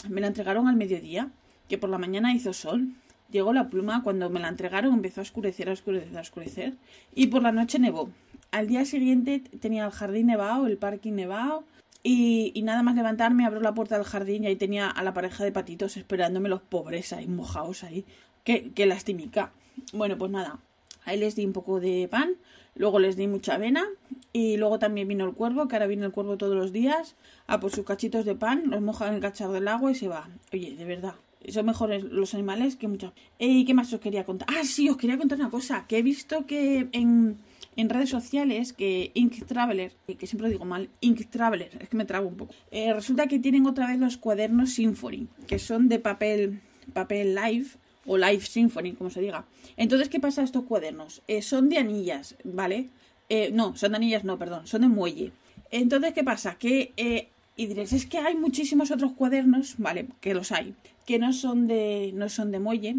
me 0.10 0.22
la 0.22 0.27
entregaron 0.27 0.67
al 0.67 0.77
mediodía, 0.77 1.29
que 1.67 1.77
por 1.77 1.89
la 1.89 1.98
mañana 1.98 2.34
hizo 2.34 2.53
sol. 2.53 2.89
Llegó 3.29 3.53
la 3.53 3.70
pluma, 3.70 4.03
cuando 4.03 4.29
me 4.29 4.39
la 4.39 4.48
entregaron 4.48 4.94
empezó 4.94 5.22
a 5.22 5.24
oscurecer, 5.24 5.70
a 5.70 5.74
oscurecer, 5.74 6.17
a 6.17 6.22
oscurecer. 6.22 6.74
Y 7.13 7.27
por 7.27 7.44
la 7.44 7.51
noche 7.51 7.77
nevó. 7.77 8.10
Al 8.51 8.67
día 8.67 8.86
siguiente 8.86 9.41
tenía 9.60 9.86
el 9.86 9.91
jardín 9.91 10.27
nevado, 10.27 10.65
el 10.67 10.77
parking 10.77 11.13
nevado. 11.13 11.65
Y, 12.07 12.51
y 12.53 12.62
nada 12.62 12.83
más 12.83 12.95
levantarme, 12.95 13.45
abro 13.45 13.62
la 13.62 13.74
puerta 13.74 13.95
del 13.95 14.05
jardín 14.05 14.43
y 14.43 14.47
ahí 14.47 14.55
tenía 14.55 14.88
a 14.88 15.01
la 15.01 15.15
pareja 15.15 15.43
de 15.43 15.51
patitos 15.51 15.97
esperándome 15.97 16.50
los 16.50 16.62
pobres 16.62 17.12
ahí, 17.13 17.27
mojados 17.27 17.83
ahí. 17.83 18.05
Qué, 18.43 18.71
qué 18.75 18.85
lastimica. 18.85 19.51
Bueno, 19.91 20.15
pues 20.15 20.29
nada. 20.29 20.59
Ahí 21.03 21.17
les 21.17 21.35
di 21.35 21.43
un 21.43 21.53
poco 21.53 21.79
de 21.79 22.07
pan, 22.07 22.35
luego 22.75 23.00
les 23.00 23.15
di 23.15 23.25
mucha 23.25 23.55
avena 23.55 23.88
y 24.33 24.57
luego 24.57 24.77
también 24.77 25.07
vino 25.07 25.25
el 25.25 25.33
cuervo, 25.33 25.67
que 25.67 25.77
ahora 25.77 25.88
viene 25.88 26.05
el 26.05 26.12
cuervo 26.12 26.38
todos 26.38 26.55
los 26.55 26.71
días, 26.71 27.15
a 27.47 27.59
por 27.59 27.71
sus 27.71 27.85
cachitos 27.85 28.24
de 28.24 28.35
pan, 28.35 28.65
los 28.67 28.83
moja 28.83 29.07
en 29.07 29.15
el 29.15 29.19
cacharro 29.19 29.53
del 29.53 29.67
agua 29.67 29.91
y 29.91 29.95
se 29.95 30.07
va. 30.07 30.29
Oye, 30.53 30.75
de 30.75 30.85
verdad, 30.85 31.15
son 31.50 31.65
mejores 31.65 32.03
los 32.03 32.35
animales 32.35 32.75
que 32.75 32.88
muchas. 32.88 33.13
¿Y 33.39 33.65
qué 33.65 33.74
más 33.74 33.91
os 33.91 34.00
quería 34.00 34.25
contar? 34.25 34.47
Ah, 34.51 34.63
sí, 34.63 34.89
os 34.89 34.97
quería 34.97 35.17
contar 35.17 35.39
una 35.39 35.50
cosa, 35.50 35.85
que 35.88 35.97
he 35.97 36.01
visto 36.03 36.45
que 36.45 36.88
en, 36.91 37.38
en 37.75 37.89
redes 37.89 38.10
sociales 38.10 38.74
que 38.74 39.12
Ink 39.13 39.46
Traveler, 39.46 39.91
que 40.05 40.27
siempre 40.27 40.48
lo 40.48 40.51
digo 40.51 40.65
mal, 40.65 40.89
Ink 41.01 41.29
Traveler, 41.29 41.70
es 41.79 41.89
que 41.89 41.98
me 41.98 42.05
trago 42.05 42.27
un 42.27 42.36
poco, 42.36 42.53
eh, 42.72 42.94
resulta 42.94 43.27
que 43.27 43.39
tienen 43.39 43.65
otra 43.65 43.88
vez 43.88 44.00
los 44.00 44.17
cuadernos 44.17 44.74
Symphony, 44.74 45.27
que 45.48 45.60
son 45.60 45.89
de 45.89 46.00
papel, 46.00 46.62
papel 46.94 47.36
live 47.36 47.67
o 48.05 48.17
live 48.17 48.41
symphony, 48.41 48.94
como 48.94 49.10
se 49.10 49.22
diga. 49.22 49.46
Entonces, 49.77 50.10
¿qué 50.10 50.20
pasa 50.20 50.41
a 50.41 50.44
estos 50.44 50.63
cuadernos? 50.63 51.22
Eh, 51.27 51.41
son 51.41 51.70
de 51.70 51.77
anillas, 51.77 52.36
¿vale? 52.44 52.89
Eh, 53.29 53.50
no, 53.51 53.75
son 53.75 53.91
de 53.91 53.98
anillas, 53.98 54.24
no, 54.24 54.38
perdón, 54.38 54.67
son 54.67 54.82
de 54.82 54.88
muelle. 54.88 55.32
Entonces, 55.72 56.13
¿qué 56.13 56.24
pasa? 56.24 56.55
Que, 56.55 56.94
eh, 56.98 57.29
y 57.55 57.67
diréis, 57.67 57.94
es 57.94 58.05
que 58.05 58.20
hay 58.20 58.36
muchísimos 58.36 58.91
otros 58.91 59.13
cuadernos, 59.13 59.75
¿vale? 59.77 60.08
Que 60.22 60.34
los 60.34 60.51
hay, 60.51 60.75
que 61.05 61.20
no 61.20 61.34
son 61.34 61.67
de, 61.67 62.12
no 62.13 62.29
son 62.29 62.51
de 62.51 62.60
muelle, 62.60 62.96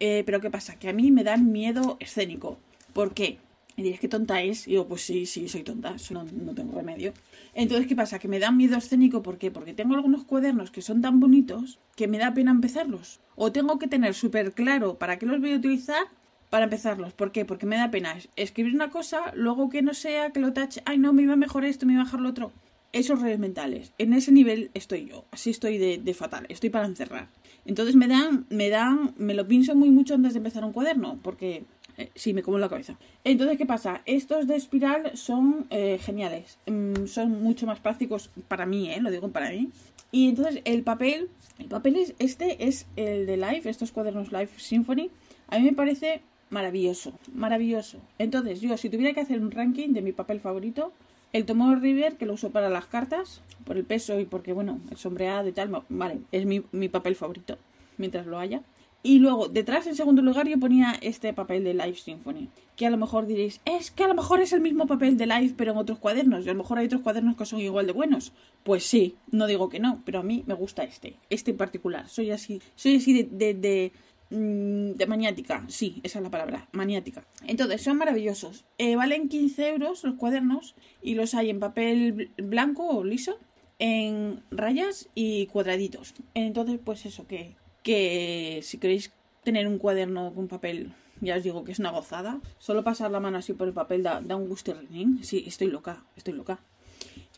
eh, 0.00 0.22
pero 0.24 0.40
¿qué 0.40 0.50
pasa? 0.50 0.78
Que 0.78 0.88
a 0.88 0.92
mí 0.92 1.10
me 1.10 1.24
dan 1.24 1.52
miedo 1.52 1.96
escénico. 2.00 2.58
¿Por 2.92 3.12
qué? 3.12 3.38
Y 3.76 3.82
diréis, 3.82 4.00
¿qué 4.00 4.08
tonta 4.08 4.40
es? 4.40 4.66
Y 4.66 4.70
digo, 4.70 4.88
pues 4.88 5.02
sí, 5.02 5.26
sí, 5.26 5.48
soy 5.48 5.62
tonta, 5.62 5.94
no, 6.10 6.24
no 6.24 6.54
tengo 6.54 6.72
remedio. 6.72 7.12
Entonces, 7.52 7.86
¿qué 7.86 7.94
pasa? 7.94 8.18
Que 8.18 8.26
me 8.26 8.38
dan 8.38 8.56
miedo 8.56 8.78
escénico, 8.78 9.22
¿por 9.22 9.36
qué? 9.36 9.50
Porque 9.50 9.74
tengo 9.74 9.94
algunos 9.94 10.24
cuadernos 10.24 10.70
que 10.70 10.80
son 10.80 11.02
tan 11.02 11.20
bonitos 11.20 11.78
que 11.94 12.08
me 12.08 12.16
da 12.16 12.32
pena 12.32 12.52
empezarlos. 12.52 13.20
O 13.34 13.52
tengo 13.52 13.78
que 13.78 13.86
tener 13.86 14.14
súper 14.14 14.52
claro 14.52 14.98
para 14.98 15.18
qué 15.18 15.26
los 15.26 15.40
voy 15.40 15.52
a 15.52 15.56
utilizar 15.56 16.06
para 16.48 16.64
empezarlos. 16.64 17.12
¿Por 17.12 17.32
qué? 17.32 17.44
Porque 17.44 17.66
me 17.66 17.76
da 17.76 17.90
pena 17.90 18.16
escribir 18.36 18.74
una 18.74 18.88
cosa, 18.88 19.32
luego 19.34 19.68
que 19.68 19.82
no 19.82 19.92
sea, 19.92 20.30
que 20.30 20.40
lo 20.40 20.54
tache, 20.54 20.80
ay 20.86 20.96
no, 20.96 21.12
me 21.12 21.22
iba 21.22 21.36
mejor 21.36 21.66
esto, 21.66 21.84
me 21.84 21.92
iba 21.92 22.04
mejor 22.04 22.20
lo 22.20 22.30
otro. 22.30 22.52
Esos 22.92 23.20
redes 23.20 23.38
mentales. 23.38 23.92
En 23.98 24.14
ese 24.14 24.32
nivel 24.32 24.70
estoy 24.72 25.06
yo. 25.06 25.26
Así 25.30 25.50
estoy 25.50 25.76
de, 25.76 25.98
de 25.98 26.14
fatal. 26.14 26.46
Estoy 26.48 26.70
para 26.70 26.86
encerrar. 26.86 27.28
Entonces 27.66 27.94
me 27.94 28.08
dan, 28.08 28.46
me 28.48 28.70
dan, 28.70 29.12
me 29.18 29.34
lo 29.34 29.46
pienso 29.46 29.74
muy 29.74 29.90
mucho 29.90 30.14
antes 30.14 30.32
de 30.32 30.38
empezar 30.38 30.64
un 30.64 30.72
cuaderno, 30.72 31.18
porque 31.22 31.64
eh, 31.98 32.10
sí, 32.14 32.34
me 32.34 32.42
como 32.42 32.58
la 32.58 32.68
cabeza. 32.68 32.98
Entonces, 33.24 33.58
¿qué 33.58 33.66
pasa? 33.66 34.02
Estos 34.04 34.46
de 34.46 34.56
espiral 34.56 35.12
son 35.14 35.66
eh, 35.70 35.98
geniales. 36.00 36.58
Mm, 36.66 37.06
son 37.06 37.42
mucho 37.42 37.66
más 37.66 37.80
prácticos 37.80 38.30
para 38.48 38.66
mí, 38.66 38.90
¿eh? 38.90 39.00
Lo 39.00 39.10
digo 39.10 39.28
para 39.30 39.50
mí. 39.50 39.70
Y 40.12 40.28
entonces 40.28 40.60
el 40.64 40.82
papel, 40.82 41.28
el 41.58 41.66
papel 41.66 41.96
es, 41.96 42.14
este 42.18 42.66
es 42.66 42.86
el 42.96 43.26
de 43.26 43.36
Life, 43.36 43.68
estos 43.68 43.92
cuadernos 43.92 44.32
Life 44.32 44.60
Symphony. 44.60 45.10
A 45.48 45.58
mí 45.58 45.64
me 45.64 45.72
parece 45.72 46.20
maravilloso, 46.50 47.12
maravilloso. 47.34 47.98
Entonces, 48.18 48.60
yo 48.60 48.76
si 48.76 48.88
tuviera 48.88 49.12
que 49.12 49.20
hacer 49.20 49.40
un 49.40 49.50
ranking 49.50 49.90
de 49.90 50.02
mi 50.02 50.12
papel 50.12 50.40
favorito, 50.40 50.92
el 51.32 51.44
Tomo 51.44 51.74
River, 51.74 52.16
que 52.16 52.26
lo 52.26 52.34
uso 52.34 52.50
para 52.50 52.68
las 52.68 52.86
cartas, 52.86 53.42
por 53.64 53.76
el 53.76 53.84
peso 53.84 54.18
y 54.20 54.26
porque, 54.26 54.52
bueno, 54.52 54.80
el 54.90 54.96
sombreado 54.96 55.48
y 55.48 55.52
tal, 55.52 55.82
vale, 55.88 56.20
es 56.32 56.46
mi, 56.46 56.62
mi 56.72 56.88
papel 56.88 57.16
favorito, 57.16 57.58
mientras 57.98 58.26
lo 58.26 58.38
haya. 58.38 58.62
Y 59.06 59.20
luego, 59.20 59.46
detrás, 59.46 59.86
en 59.86 59.94
segundo 59.94 60.20
lugar, 60.20 60.48
yo 60.48 60.58
ponía 60.58 60.96
este 61.00 61.32
papel 61.32 61.62
de 61.62 61.74
Live 61.74 61.94
Symphony. 61.94 62.48
Que 62.74 62.88
a 62.88 62.90
lo 62.90 62.96
mejor 62.96 63.28
diréis, 63.28 63.60
es 63.64 63.92
que 63.92 64.02
a 64.02 64.08
lo 64.08 64.14
mejor 64.14 64.40
es 64.40 64.52
el 64.52 64.60
mismo 64.60 64.88
papel 64.88 65.16
de 65.16 65.28
Live, 65.28 65.54
pero 65.56 65.70
en 65.70 65.78
otros 65.78 66.00
cuadernos. 66.00 66.44
Y 66.44 66.48
a 66.48 66.54
lo 66.54 66.58
mejor 66.58 66.78
hay 66.78 66.86
otros 66.86 67.02
cuadernos 67.02 67.36
que 67.36 67.46
son 67.46 67.60
igual 67.60 67.86
de 67.86 67.92
buenos. 67.92 68.32
Pues 68.64 68.82
sí, 68.82 69.14
no 69.30 69.46
digo 69.46 69.68
que 69.68 69.78
no, 69.78 70.02
pero 70.04 70.18
a 70.18 70.22
mí 70.24 70.42
me 70.48 70.54
gusta 70.54 70.82
este. 70.82 71.14
Este 71.30 71.52
en 71.52 71.56
particular. 71.56 72.08
Soy 72.08 72.32
así, 72.32 72.60
soy 72.74 72.96
así 72.96 73.12
de, 73.12 73.28
de, 73.30 73.54
de, 73.54 73.92
mm, 74.36 75.08
maniática. 75.08 75.64
Sí, 75.68 76.00
esa 76.02 76.18
es 76.18 76.24
la 76.24 76.30
palabra, 76.32 76.68
maniática. 76.72 77.24
Entonces, 77.46 77.82
son 77.82 77.98
maravillosos. 77.98 78.64
Eh, 78.76 78.96
valen 78.96 79.28
15 79.28 79.68
euros 79.68 80.02
los 80.02 80.16
cuadernos 80.16 80.74
y 81.00 81.14
los 81.14 81.32
hay 81.34 81.50
en 81.50 81.60
papel 81.60 82.32
blanco 82.38 82.88
o 82.88 83.04
liso, 83.04 83.38
en 83.78 84.42
rayas 84.50 85.08
y 85.14 85.46
cuadraditos. 85.46 86.12
Entonces, 86.34 86.80
pues 86.84 87.06
eso, 87.06 87.28
que 87.28 87.54
que 87.86 88.58
si 88.64 88.78
queréis 88.78 89.12
tener 89.44 89.68
un 89.68 89.78
cuaderno 89.78 90.34
con 90.34 90.48
papel, 90.48 90.92
ya 91.20 91.36
os 91.36 91.44
digo 91.44 91.62
que 91.62 91.70
es 91.70 91.78
una 91.78 91.92
gozada. 91.92 92.40
Solo 92.58 92.82
pasar 92.82 93.12
la 93.12 93.20
mano 93.20 93.38
así 93.38 93.52
por 93.52 93.68
el 93.68 93.72
papel 93.72 94.02
da, 94.02 94.20
da 94.20 94.34
un 94.34 94.48
gusto 94.48 94.74
renín. 94.74 95.22
Sí, 95.22 95.44
estoy 95.46 95.68
loca, 95.68 96.02
estoy 96.16 96.34
loca. 96.34 96.58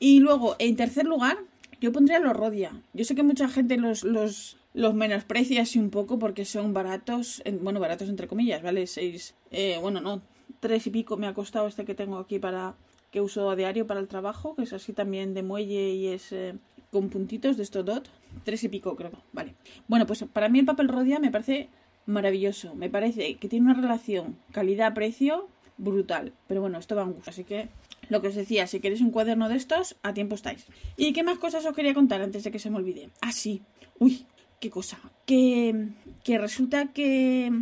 Y 0.00 0.20
luego, 0.20 0.56
en 0.58 0.74
tercer 0.74 1.04
lugar, 1.04 1.37
yo 1.82 1.92
pondría 1.92 2.18
los 2.18 2.34
Rodia. 2.34 2.72
Yo 2.94 3.04
sé 3.04 3.14
que 3.14 3.22
mucha 3.22 3.46
gente 3.46 3.76
los, 3.76 4.04
los, 4.04 4.56
los 4.72 4.94
menosprecia 4.94 5.61
así 5.61 5.78
un 5.78 5.90
poco 5.90 6.18
porque 6.18 6.46
son 6.46 6.72
baratos, 6.72 7.42
bueno, 7.61 7.78
baratos 7.78 8.08
entre 8.08 8.26
comillas, 8.26 8.62
¿vale? 8.62 8.87
Seis, 8.87 9.34
eh, 9.50 9.76
bueno, 9.82 10.00
no, 10.00 10.22
tres 10.61 10.87
y 10.87 10.90
pico 10.90 11.18
me 11.18 11.26
ha 11.26 11.34
costado 11.34 11.66
este 11.66 11.84
que 11.84 11.94
tengo 11.94 12.16
aquí 12.16 12.38
para 12.38 12.74
que 13.11 13.20
uso 13.20 13.50
a 13.50 13.56
diario 13.56 13.87
para 13.87 14.00
el 14.00 14.08
trabajo, 14.08 14.54
que 14.54 14.62
es 14.62 14.72
así 14.72 14.94
también 14.94 15.34
de 15.34 15.42
muelle 15.42 15.90
y 15.92 16.06
es 16.06 16.32
eh, 16.32 16.54
con 16.90 17.11
puntitos 17.11 17.58
de 17.58 17.64
estos 17.64 17.84
dot. 17.84 18.08
Tres 18.44 18.64
y 18.64 18.68
pico, 18.68 18.96
creo. 18.96 19.10
Vale. 19.32 19.54
Bueno, 19.88 20.06
pues 20.06 20.24
para 20.32 20.48
mí 20.48 20.58
el 20.58 20.64
papel 20.64 20.88
Rodia 20.88 21.18
me 21.18 21.30
parece 21.30 21.68
maravilloso. 22.06 22.74
Me 22.74 22.90
parece 22.90 23.36
que 23.36 23.48
tiene 23.48 23.66
una 23.66 23.80
relación 23.80 24.36
calidad-precio 24.52 25.48
brutal. 25.76 26.32
Pero 26.46 26.60
bueno, 26.60 26.78
esto 26.78 26.96
va 26.96 27.02
en 27.02 27.12
gusto. 27.12 27.30
Así 27.30 27.44
que 27.44 27.68
lo 28.08 28.20
que 28.22 28.28
os 28.28 28.34
decía, 28.34 28.66
si 28.66 28.80
queréis 28.80 29.00
un 29.00 29.10
cuaderno 29.10 29.48
de 29.48 29.56
estos, 29.56 29.96
a 30.02 30.14
tiempo 30.14 30.34
estáis. 30.34 30.66
¿Y 30.96 31.12
qué 31.12 31.22
más 31.22 31.38
cosas 31.38 31.66
os 31.66 31.74
quería 31.74 31.94
contar 31.94 32.22
antes 32.22 32.44
de 32.44 32.50
que 32.50 32.58
se 32.58 32.70
me 32.70 32.76
olvide? 32.76 33.10
Ah, 33.20 33.32
sí. 33.32 33.62
Uy, 33.98 34.24
qué 34.60 34.70
cosa. 34.70 34.98
Que, 35.26 35.88
que 36.24 36.38
resulta 36.38 36.86
que, 36.86 37.52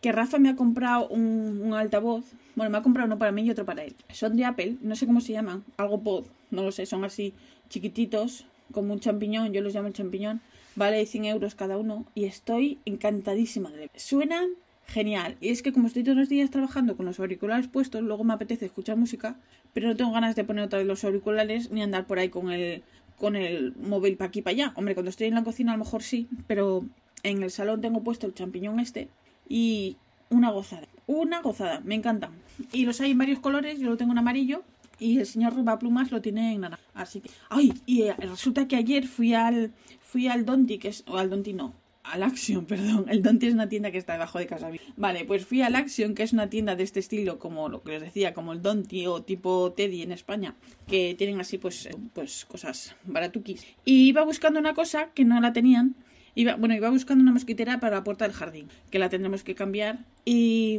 que 0.00 0.12
Rafa 0.12 0.38
me 0.38 0.48
ha 0.48 0.56
comprado 0.56 1.08
un, 1.08 1.60
un 1.62 1.74
altavoz. 1.74 2.24
Bueno, 2.56 2.70
me 2.70 2.78
ha 2.78 2.82
comprado 2.82 3.06
uno 3.06 3.18
para 3.18 3.32
mí 3.32 3.42
y 3.42 3.50
otro 3.50 3.64
para 3.64 3.84
él. 3.84 3.94
Son 4.12 4.36
de 4.36 4.44
Apple, 4.44 4.76
no 4.80 4.96
sé 4.96 5.06
cómo 5.06 5.20
se 5.20 5.32
llaman. 5.32 5.64
Algo 5.76 6.02
pod, 6.02 6.24
no 6.50 6.62
lo 6.62 6.72
sé, 6.72 6.86
son 6.86 7.04
así 7.04 7.34
chiquititos, 7.68 8.46
como 8.72 8.92
un 8.92 9.00
champiñón, 9.00 9.52
yo 9.52 9.60
los 9.60 9.74
llamo 9.74 9.90
champiñón, 9.90 10.40
vale 10.76 11.04
100 11.06 11.24
euros 11.26 11.54
cada 11.54 11.76
uno 11.76 12.06
y 12.14 12.24
estoy 12.24 12.78
encantadísima 12.84 13.70
de 13.70 13.90
Suenan 13.96 14.50
genial. 14.86 15.36
Y 15.40 15.48
es 15.48 15.62
que 15.62 15.72
como 15.72 15.86
estoy 15.86 16.02
todos 16.02 16.18
los 16.18 16.28
días 16.28 16.50
trabajando 16.50 16.96
con 16.96 17.06
los 17.06 17.20
auriculares 17.20 17.68
puestos, 17.68 18.02
luego 18.02 18.24
me 18.24 18.34
apetece 18.34 18.66
escuchar 18.66 18.96
música, 18.96 19.36
pero 19.72 19.88
no 19.88 19.96
tengo 19.96 20.12
ganas 20.12 20.36
de 20.36 20.44
poner 20.44 20.64
otra 20.64 20.78
vez 20.78 20.88
los 20.88 21.04
auriculares 21.04 21.70
ni 21.70 21.82
andar 21.82 22.06
por 22.06 22.18
ahí 22.18 22.28
con 22.28 22.50
el, 22.50 22.82
con 23.16 23.36
el 23.36 23.74
móvil 23.76 24.16
para 24.16 24.28
aquí 24.28 24.42
para 24.42 24.52
allá. 24.52 24.72
Hombre, 24.74 24.94
cuando 24.94 25.10
estoy 25.10 25.28
en 25.28 25.34
la 25.34 25.44
cocina 25.44 25.72
a 25.72 25.76
lo 25.76 25.84
mejor 25.84 26.02
sí, 26.02 26.28
pero 26.46 26.84
en 27.22 27.42
el 27.42 27.50
salón 27.50 27.80
tengo 27.80 28.02
puesto 28.02 28.26
el 28.26 28.34
champiñón 28.34 28.80
este 28.80 29.08
y 29.48 29.96
una 30.28 30.50
gozada. 30.50 30.88
Una 31.06 31.40
gozada, 31.40 31.80
me 31.84 31.94
encantan. 31.94 32.30
Y 32.72 32.84
los 32.84 33.00
hay 33.00 33.12
en 33.12 33.18
varios 33.18 33.40
colores, 33.40 33.78
yo 33.78 33.88
lo 33.88 33.96
tengo 33.96 34.12
en 34.12 34.18
amarillo 34.18 34.62
y 35.00 35.18
el 35.18 35.26
señor 35.26 35.54
Plumas 35.78 36.12
lo 36.12 36.20
tiene 36.20 36.52
en 36.52 36.60
naranja. 36.60 36.84
Así 36.94 37.20
que, 37.20 37.30
ay, 37.48 37.74
y 37.86 38.02
eh, 38.02 38.14
resulta 38.18 38.68
que 38.68 38.76
ayer 38.76 39.06
fui 39.06 39.34
al 39.34 39.72
fui 40.00 40.28
al 40.28 40.44
Donti, 40.44 40.78
que 40.78 40.88
es 40.88 41.04
o 41.06 41.18
al 41.18 41.30
Donti 41.30 41.52
no, 41.52 41.74
al 42.02 42.22
Action, 42.22 42.64
perdón. 42.66 43.06
El 43.08 43.22
Donti 43.22 43.46
es 43.46 43.54
una 43.54 43.68
tienda 43.68 43.90
que 43.90 43.98
está 43.98 44.14
debajo 44.14 44.38
de 44.38 44.46
casa. 44.46 44.70
Vale, 44.96 45.24
pues 45.24 45.44
fui 45.44 45.62
al 45.62 45.76
Action, 45.76 46.14
que 46.14 46.22
es 46.22 46.32
una 46.32 46.48
tienda 46.48 46.76
de 46.76 46.82
este 46.82 47.00
estilo, 47.00 47.38
como 47.38 47.68
lo 47.68 47.82
que 47.82 47.96
os 47.96 48.02
decía, 48.02 48.34
como 48.34 48.52
el 48.52 48.62
Donti 48.62 49.06
o 49.06 49.22
tipo 49.22 49.72
Teddy 49.72 50.02
en 50.02 50.12
España, 50.12 50.54
que 50.86 51.14
tienen 51.16 51.40
así 51.40 51.58
pues 51.58 51.88
pues 52.12 52.44
cosas 52.44 52.94
baratuquis. 53.04 53.64
Y 53.84 54.08
iba 54.08 54.24
buscando 54.24 54.60
una 54.60 54.74
cosa 54.74 55.10
que 55.14 55.24
no 55.24 55.40
la 55.40 55.52
tenían. 55.52 55.96
Iba, 56.36 56.54
bueno, 56.54 56.74
iba 56.74 56.88
buscando 56.90 57.22
una 57.22 57.32
mosquitera 57.32 57.80
para 57.80 57.96
la 57.96 58.04
puerta 58.04 58.24
del 58.24 58.34
jardín, 58.34 58.68
que 58.90 58.98
la 58.98 59.08
tendremos 59.08 59.42
que 59.42 59.54
cambiar. 59.54 60.04
Y, 60.24 60.78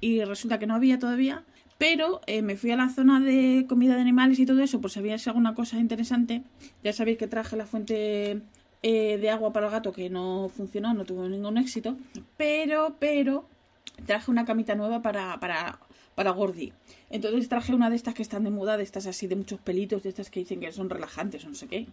y 0.00 0.22
resulta 0.24 0.58
que 0.58 0.66
no 0.66 0.74
había 0.74 0.98
todavía. 0.98 1.44
Pero 1.78 2.22
eh, 2.26 2.42
me 2.42 2.56
fui 2.56 2.70
a 2.70 2.76
la 2.76 2.88
zona 2.88 3.20
de 3.20 3.66
comida 3.68 3.94
de 3.94 4.00
animales 4.00 4.38
y 4.38 4.46
todo 4.46 4.62
eso, 4.62 4.80
por 4.80 4.90
si 4.90 4.98
había 4.98 5.16
alguna 5.26 5.54
cosa 5.54 5.78
interesante. 5.78 6.42
Ya 6.82 6.92
sabéis 6.92 7.18
que 7.18 7.26
traje 7.26 7.56
la 7.56 7.66
fuente 7.66 8.40
eh, 8.82 9.18
de 9.18 9.30
agua 9.30 9.52
para 9.52 9.66
el 9.66 9.72
gato 9.72 9.92
que 9.92 10.08
no 10.08 10.48
funcionó, 10.48 10.94
no 10.94 11.04
tuvo 11.04 11.28
ningún 11.28 11.58
éxito. 11.58 11.96
Pero, 12.36 12.96
pero, 12.98 13.44
traje 14.06 14.30
una 14.30 14.46
camita 14.46 14.74
nueva 14.74 15.02
para, 15.02 15.38
para, 15.38 15.78
para 16.14 16.30
Gordy. 16.30 16.72
Entonces 17.10 17.48
traje 17.48 17.74
una 17.74 17.90
de 17.90 17.96
estas 17.96 18.14
que 18.14 18.22
están 18.22 18.44
de 18.44 18.50
moda, 18.50 18.76
de 18.76 18.82
estas 18.82 19.06
así 19.06 19.26
de 19.26 19.36
muchos 19.36 19.60
pelitos, 19.60 20.02
de 20.02 20.08
estas 20.08 20.30
que 20.30 20.40
dicen 20.40 20.60
que 20.60 20.72
son 20.72 20.88
relajantes 20.88 21.44
o 21.44 21.48
no 21.48 21.54
sé 21.54 21.66
qué. 21.66 21.86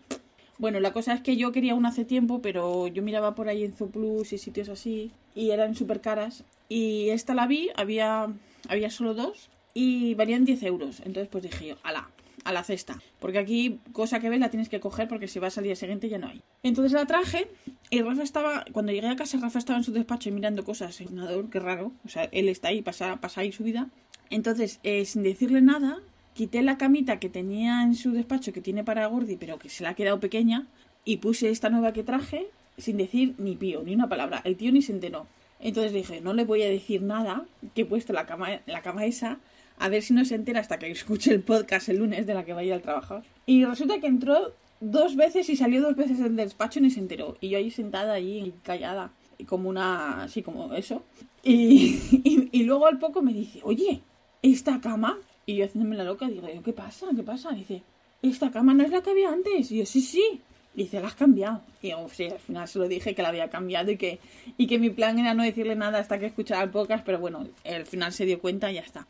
Bueno, 0.59 0.79
la 0.79 0.93
cosa 0.93 1.13
es 1.13 1.21
que 1.21 1.35
yo 1.35 1.51
quería 1.51 1.75
una 1.75 1.89
hace 1.89 2.05
tiempo, 2.05 2.41
pero 2.41 2.87
yo 2.87 3.03
miraba 3.03 3.35
por 3.35 3.49
ahí 3.49 3.63
en 3.63 3.73
Zooplus 3.73 4.31
y 4.33 4.37
sitios 4.37 4.69
así, 4.69 5.11
y 5.35 5.49
eran 5.49 5.75
súper 5.75 5.99
caras. 5.99 6.43
Y 6.69 7.09
esta 7.09 7.33
la 7.33 7.47
vi, 7.47 7.69
había, 7.75 8.27
había 8.69 8.89
solo 8.89 9.13
dos, 9.13 9.49
y 9.73 10.13
valían 10.15 10.45
10 10.45 10.63
euros. 10.63 10.99
Entonces 10.99 11.27
pues 11.29 11.43
dije 11.43 11.67
yo, 11.67 11.75
ala, 11.83 12.09
a 12.43 12.51
la 12.51 12.63
cesta. 12.63 13.01
Porque 13.19 13.39
aquí, 13.39 13.79
cosa 13.91 14.19
que 14.19 14.29
ves, 14.29 14.39
la 14.39 14.49
tienes 14.49 14.69
que 14.69 14.79
coger 14.79 15.07
porque 15.07 15.27
si 15.27 15.39
vas 15.39 15.57
al 15.57 15.63
día 15.63 15.75
siguiente 15.75 16.09
ya 16.09 16.17
no 16.17 16.27
hay. 16.27 16.41
Entonces 16.63 16.93
la 16.93 17.05
traje 17.05 17.47
y 17.89 18.01
Rafa 18.01 18.23
estaba, 18.23 18.65
cuando 18.71 18.91
llegué 18.91 19.07
a 19.07 19.15
casa, 19.15 19.37
Rafa 19.39 19.59
estaba 19.59 19.77
en 19.77 19.83
su 19.83 19.91
despacho 19.91 20.31
mirando 20.31 20.63
cosas 20.63 20.99
en 21.01 21.19
un 21.19 21.49
qué 21.49 21.59
raro. 21.59 21.91
O 22.05 22.09
sea, 22.09 22.25
él 22.31 22.49
está 22.49 22.69
ahí, 22.69 22.81
pasa, 22.81 23.17
pasa 23.17 23.41
ahí 23.41 23.51
su 23.51 23.63
vida. 23.63 23.89
Entonces, 24.29 24.79
eh, 24.83 25.05
sin 25.05 25.23
decirle 25.23 25.61
nada, 25.61 25.99
quité 26.33 26.63
la 26.63 26.77
camita 26.77 27.19
que 27.19 27.29
tenía 27.29 27.83
en 27.83 27.95
su 27.95 28.11
despacho, 28.11 28.51
que 28.53 28.61
tiene 28.61 28.83
para 28.83 29.05
Gordi, 29.07 29.35
pero 29.37 29.59
que 29.59 29.69
se 29.69 29.83
le 29.83 29.89
ha 29.89 29.93
quedado 29.93 30.19
pequeña, 30.19 30.67
y 31.05 31.17
puse 31.17 31.49
esta 31.49 31.69
nueva 31.69 31.93
que 31.93 32.03
traje 32.03 32.47
sin 32.77 32.97
decir 32.97 33.35
ni 33.37 33.55
pío, 33.55 33.83
ni 33.83 33.93
una 33.93 34.09
palabra. 34.09 34.41
El 34.43 34.55
tío 34.55 34.71
ni 34.71 34.81
se 34.81 34.93
enteró. 34.93 35.27
Entonces 35.59 35.93
dije, 35.93 36.19
no 36.21 36.33
le 36.33 36.43
voy 36.43 36.63
a 36.63 36.69
decir 36.69 37.01
nada, 37.03 37.45
que 37.75 37.83
he 37.83 37.85
puesto 37.85 38.11
la 38.11 38.25
cama, 38.25 38.61
la 38.65 38.81
cama 38.81 39.05
esa, 39.05 39.37
a 39.77 39.89
ver 39.89 40.01
si 40.03 40.13
no 40.13 40.25
se 40.25 40.35
entera 40.35 40.59
hasta 40.59 40.77
que 40.77 40.89
escuche 40.89 41.31
el 41.31 41.41
podcast 41.41 41.89
el 41.89 41.97
lunes 41.97 42.25
de 42.25 42.33
la 42.33 42.45
que 42.45 42.53
vaya 42.53 42.75
al 42.75 42.81
trabajo. 42.81 43.21
Y 43.45 43.65
resulta 43.65 43.99
que 43.99 44.07
entró 44.07 44.53
dos 44.79 45.15
veces 45.15 45.49
y 45.49 45.55
salió 45.55 45.81
dos 45.81 45.95
veces 45.95 46.19
del 46.19 46.35
despacho 46.35 46.79
y 46.79 46.83
ni 46.83 46.91
se 46.91 46.99
enteró. 46.99 47.37
Y 47.41 47.49
yo 47.49 47.57
ahí 47.57 47.71
sentada, 47.71 48.13
ahí 48.13 48.53
callada, 48.63 49.11
como 49.47 49.69
una, 49.69 50.23
así 50.23 50.41
como 50.41 50.73
eso. 50.73 51.03
Y, 51.45 51.99
y, 52.53 52.63
luego 52.63 52.87
al 52.87 52.99
poco 52.99 53.21
me 53.21 53.33
dice, 53.33 53.59
oye, 53.63 53.99
¿esta 54.41 54.79
cama? 54.79 55.17
Y 55.45 55.57
yo 55.57 55.65
haciéndome 55.65 55.97
la 55.97 56.05
loca, 56.05 56.25
digo, 56.29 56.47
¿qué 56.63 56.71
pasa? 56.71 57.07
¿Qué 57.13 57.21
pasa? 57.21 57.51
dice, 57.51 57.83
esta 58.21 58.49
cama 58.49 58.73
no 58.73 58.81
es 58.81 58.91
la 58.91 59.01
que 59.01 59.09
había 59.09 59.29
antes. 59.29 59.69
Y 59.69 59.79
yo, 59.79 59.85
sí, 59.85 59.99
sí. 59.99 60.39
dice, 60.73 61.01
la 61.01 61.07
has 61.07 61.15
cambiado. 61.15 61.59
Y 61.81 61.89
yo, 61.89 62.07
sí, 62.07 62.29
al 62.29 62.39
final 62.39 62.65
se 62.69 62.79
lo 62.79 62.87
dije 62.87 63.13
que 63.13 63.21
la 63.21 63.27
había 63.27 63.49
cambiado 63.49 63.91
y 63.91 63.97
que, 63.97 64.19
y 64.57 64.67
que 64.67 64.79
mi 64.79 64.89
plan 64.89 65.19
era 65.19 65.33
no 65.33 65.43
decirle 65.43 65.75
nada 65.75 65.99
hasta 65.99 66.17
que 66.17 66.27
escuchara 66.27 66.63
el 66.63 66.69
podcast, 66.69 67.05
pero 67.05 67.19
bueno, 67.19 67.45
al 67.65 67.85
final 67.85 68.13
se 68.13 68.25
dio 68.25 68.39
cuenta 68.39 68.71
y 68.71 68.75
ya 68.75 68.81
está. 68.81 69.05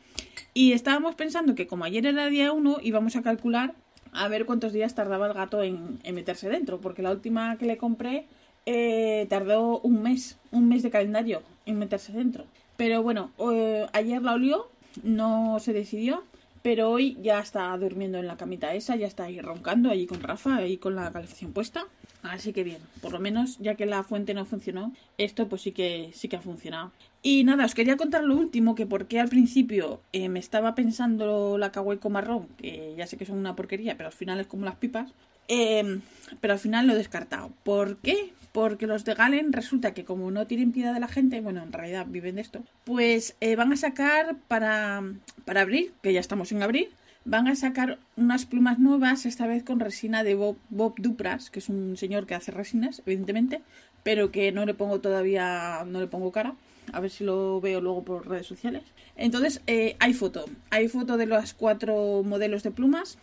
Y 0.54 0.74
estábamos 0.74 1.16
pensando 1.16 1.56
que 1.56 1.68
como 1.68 1.84
ayer 1.84 2.06
era 2.06 2.28
día 2.28 2.52
1, 2.52 2.78
íbamos 2.82 3.16
a 3.16 3.24
calcular 3.24 3.74
a 4.12 4.28
ver 4.28 4.46
cuántos 4.46 4.74
días 4.74 4.94
tardaba 4.94 5.28
el 5.28 5.34
gato 5.34 5.64
en, 5.64 6.00
meterse 6.14 6.50
dentro, 6.50 6.80
porque 6.80 7.02
la 7.02 7.12
última 7.12 7.58
que 7.58 7.66
le 7.66 7.78
compré 7.78 8.28
eh, 8.66 9.26
tardó 9.30 9.80
un 9.80 10.04
mes, 10.04 10.38
un 10.52 10.68
mes 10.70 10.84
de 10.84 10.92
calendario 10.92 11.42
en 11.66 11.80
meterse 11.80 12.14
dentro. 12.14 12.46
Pero 12.78 13.02
bueno, 13.02 13.32
eh, 13.52 13.88
ayer 13.94 14.22
la 14.22 14.34
olió, 14.34 14.70
no 15.02 15.60
se 15.60 15.74
decidió, 15.74 16.24
pero 16.64 16.90
hoy 16.90 17.18
ya 17.22 17.40
está 17.40 17.78
durmiendo 17.78 18.18
en 18.18 18.26
la 18.26 18.38
camita 18.38 18.74
esa, 18.74 18.96
ya 18.96 19.06
está 19.06 19.26
ahí 19.26 19.40
roncando 19.42 19.92
allí 19.92 20.08
con 20.08 20.22
Rafa, 20.22 20.56
ahí 20.56 20.78
con 20.78 20.96
la 20.96 21.12
calefacción 21.12 21.52
puesta. 21.52 21.86
Así 22.24 22.54
que 22.54 22.64
bien, 22.64 22.80
por 23.02 23.12
lo 23.12 23.20
menos 23.20 23.58
ya 23.60 23.76
que 23.76 23.86
la 23.86 24.02
fuente 24.04 24.34
no 24.34 24.46
funcionó, 24.46 24.94
esto 25.18 25.50
pues 25.50 25.62
sí 25.62 25.74
que 25.74 26.12
sí 26.14 26.30
que 26.30 26.38
ha 26.38 26.42
funcionado. 26.42 26.94
Y 27.22 27.44
nada, 27.44 27.66
os 27.66 27.76
quería 27.76 27.98
contar 27.98 28.24
lo 28.24 28.38
último, 28.38 28.76
que 28.76 28.86
porque 28.86 29.20
al 29.20 29.28
principio 29.28 30.00
eh, 30.14 30.30
me 30.30 30.40
estaba 30.40 30.74
pensando 30.74 31.58
la 31.58 31.74
con 31.74 32.12
marrón, 32.14 32.48
que 32.58 32.96
ya 32.98 33.08
sé 33.08 33.18
que 33.18 33.26
son 33.26 33.38
una 33.38 33.58
porquería, 33.58 33.98
pero 33.98 34.08
al 34.08 34.14
final 34.14 34.40
es 34.40 34.48
como 34.48 34.64
las 34.64 34.76
pipas. 34.76 35.12
Em, 35.50 36.02
pero 36.40 36.54
al 36.54 36.60
final 36.60 36.88
lo 36.88 36.94
he 36.94 36.98
descartado. 36.98 37.52
¿Por 37.64 37.98
qué? 37.98 38.32
Porque 38.54 38.88
los 38.88 39.04
de 39.04 39.16
Galen 39.16 39.52
resulta 39.52 39.94
que 39.94 40.06
como 40.06 40.32
no 40.32 40.48
tienen 40.48 40.72
piedad 40.72 40.94
de 40.94 41.00
la 41.00 41.08
gente, 41.08 41.42
bueno, 41.42 41.64
en 41.64 41.74
realidad 41.74 42.06
viven 42.08 42.36
de 42.36 42.42
esto, 42.42 42.64
pues 42.86 43.36
eh, 43.42 43.56
van 43.56 43.74
a 43.74 43.78
sacar 43.78 44.38
para, 44.48 45.04
para 45.44 45.62
abril, 45.62 45.92
que 46.02 46.14
ya 46.14 46.20
estamos 46.20 46.52
en 46.52 46.64
abril, 46.64 46.90
van 47.26 47.48
a 47.48 47.56
sacar 47.56 47.98
unas 48.16 48.46
plumas 48.46 48.80
nuevas, 48.80 49.26
esta 49.26 49.48
vez 49.48 49.64
con 49.64 49.80
resina 49.80 50.24
de 50.24 50.36
Bob, 50.36 50.58
Bob 50.70 50.94
Dupras, 50.98 51.50
que 51.50 51.60
es 51.60 51.68
un 51.68 51.98
señor 51.98 52.28
que 52.28 52.36
hace 52.36 52.52
resinas, 52.52 53.02
evidentemente, 53.06 53.62
pero 54.04 54.32
que 54.32 54.52
no 54.52 54.66
le 54.66 54.74
pongo 54.74 55.00
todavía, 55.02 55.84
no 55.88 56.00
le 56.00 56.08
pongo 56.08 56.32
cara. 56.32 56.54
A 56.92 57.00
ver 57.00 57.10
si 57.10 57.24
lo 57.24 57.62
veo 57.62 57.80
luego 57.80 58.04
por 58.04 58.28
redes 58.28 58.46
sociales. 58.46 58.84
Entonces, 59.16 59.62
eh, 59.68 59.96
hay 60.00 60.14
foto. 60.14 60.46
Hay 60.70 60.90
foto 60.90 61.16
de 61.16 61.26
los 61.26 61.54
cuatro 61.54 62.24
modelos 62.24 62.62
de 62.62 62.72
plumas. 62.72 63.18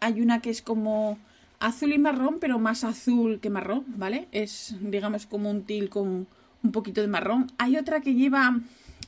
Hay 0.00 0.20
una 0.20 0.40
que 0.40 0.50
es 0.50 0.62
como 0.62 1.16
azul 1.66 1.92
y 1.92 1.98
marrón, 1.98 2.36
pero 2.40 2.58
más 2.58 2.84
azul 2.84 3.40
que 3.40 3.50
marrón, 3.50 3.84
¿vale? 3.96 4.28
Es, 4.32 4.76
digamos, 4.80 5.26
como 5.26 5.50
un 5.50 5.64
til 5.64 5.88
con 5.88 6.26
un 6.62 6.72
poquito 6.72 7.00
de 7.00 7.08
marrón. 7.08 7.46
Hay 7.58 7.76
otra 7.76 8.00
que 8.00 8.14
lleva 8.14 8.60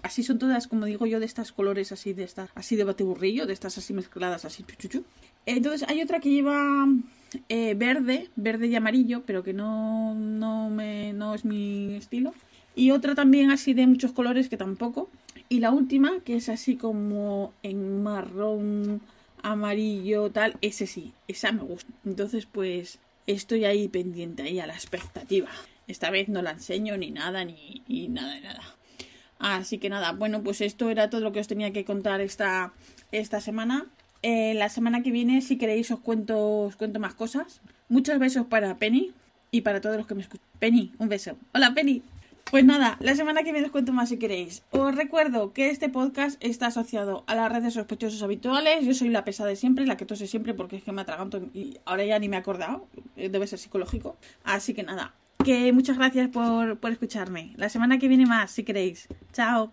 así 0.02 0.22
son 0.22 0.38
todas, 0.38 0.66
como 0.68 0.86
digo 0.86 1.06
yo, 1.06 1.20
de 1.20 1.26
estas 1.26 1.52
colores 1.52 1.92
así 1.92 2.12
de 2.12 2.24
estas, 2.24 2.50
así 2.54 2.76
de 2.76 2.84
bateburrillo, 2.84 3.46
de 3.46 3.52
estas 3.52 3.76
así 3.78 3.92
mezcladas 3.92 4.44
así. 4.44 4.64
Chuchu. 4.78 5.04
Entonces 5.44 5.88
hay 5.88 6.00
otra 6.00 6.20
que 6.20 6.30
lleva 6.30 6.86
eh, 7.48 7.74
verde, 7.74 8.30
verde 8.36 8.68
y 8.68 8.74
amarillo, 8.74 9.22
pero 9.26 9.42
que 9.42 9.52
no, 9.52 10.14
no, 10.14 10.70
me, 10.70 11.12
no 11.12 11.34
es 11.34 11.44
mi 11.44 11.94
estilo. 11.94 12.32
Y 12.74 12.90
otra 12.90 13.14
también 13.14 13.50
así 13.50 13.74
de 13.74 13.86
muchos 13.86 14.12
colores 14.12 14.48
que 14.48 14.56
tampoco. 14.56 15.08
Y 15.48 15.60
la 15.60 15.70
última, 15.70 16.20
que 16.24 16.36
es 16.36 16.48
así 16.48 16.76
como 16.76 17.52
en 17.62 18.02
marrón, 18.02 19.00
amarillo, 19.52 20.30
tal, 20.30 20.56
ese 20.60 20.86
sí, 20.86 21.12
esa 21.28 21.52
me 21.52 21.62
gusta. 21.62 21.92
Entonces, 22.04 22.46
pues 22.46 22.98
estoy 23.26 23.64
ahí 23.64 23.88
pendiente, 23.88 24.42
ahí 24.42 24.58
a 24.60 24.66
la 24.66 24.74
expectativa. 24.74 25.48
Esta 25.86 26.10
vez 26.10 26.28
no 26.28 26.42
la 26.42 26.50
enseño 26.50 26.96
ni 26.96 27.10
nada, 27.10 27.44
ni, 27.44 27.82
ni 27.86 28.08
nada 28.08 28.34
de 28.34 28.40
nada. 28.40 28.62
Así 29.38 29.78
que 29.78 29.88
nada, 29.88 30.12
bueno, 30.12 30.42
pues 30.42 30.60
esto 30.60 30.90
era 30.90 31.10
todo 31.10 31.20
lo 31.20 31.32
que 31.32 31.40
os 31.40 31.46
tenía 31.46 31.72
que 31.72 31.84
contar 31.84 32.20
esta, 32.20 32.72
esta 33.12 33.40
semana. 33.40 33.86
Eh, 34.22 34.54
la 34.54 34.68
semana 34.68 35.02
que 35.02 35.12
viene, 35.12 35.40
si 35.42 35.58
queréis, 35.58 35.90
os 35.90 36.00
cuento, 36.00 36.62
os 36.62 36.76
cuento 36.76 36.98
más 36.98 37.14
cosas. 37.14 37.60
Muchos 37.88 38.18
besos 38.18 38.46
para 38.46 38.76
Penny 38.78 39.12
y 39.52 39.60
para 39.60 39.80
todos 39.80 39.96
los 39.96 40.06
que 40.06 40.14
me 40.14 40.22
escuchan. 40.22 40.46
Penny, 40.58 40.92
un 40.98 41.08
beso. 41.08 41.36
Hola, 41.52 41.72
Penny. 41.72 42.02
Pues 42.50 42.64
nada, 42.64 42.96
la 43.00 43.16
semana 43.16 43.42
que 43.42 43.50
viene 43.50 43.66
os 43.66 43.72
cuento 43.72 43.92
más 43.92 44.08
si 44.08 44.18
queréis. 44.18 44.62
Os 44.70 44.94
recuerdo 44.94 45.52
que 45.52 45.68
este 45.68 45.88
podcast 45.88 46.42
está 46.42 46.68
asociado 46.68 47.24
a 47.26 47.34
las 47.34 47.50
redes 47.50 47.74
sospechosos 47.74 48.22
habituales. 48.22 48.86
Yo 48.86 48.94
soy 48.94 49.08
la 49.08 49.24
pesada 49.24 49.48
de 49.48 49.56
siempre, 49.56 49.84
la 49.84 49.96
que 49.96 50.06
tose 50.06 50.28
siempre 50.28 50.54
porque 50.54 50.76
es 50.76 50.84
que 50.84 50.92
me 50.92 51.02
atraganto 51.02 51.42
y 51.52 51.78
ahora 51.84 52.04
ya 52.04 52.18
ni 52.20 52.28
me 52.28 52.36
he 52.36 52.38
acordado. 52.38 52.86
Eh, 53.16 53.28
debe 53.30 53.48
ser 53.48 53.58
psicológico. 53.58 54.16
Así 54.44 54.74
que 54.74 54.84
nada, 54.84 55.12
que 55.44 55.72
muchas 55.72 55.98
gracias 55.98 56.28
por, 56.28 56.78
por 56.78 56.92
escucharme. 56.92 57.52
La 57.56 57.68
semana 57.68 57.98
que 57.98 58.06
viene 58.06 58.26
más, 58.26 58.52
si 58.52 58.62
queréis. 58.62 59.08
Chao. 59.32 59.72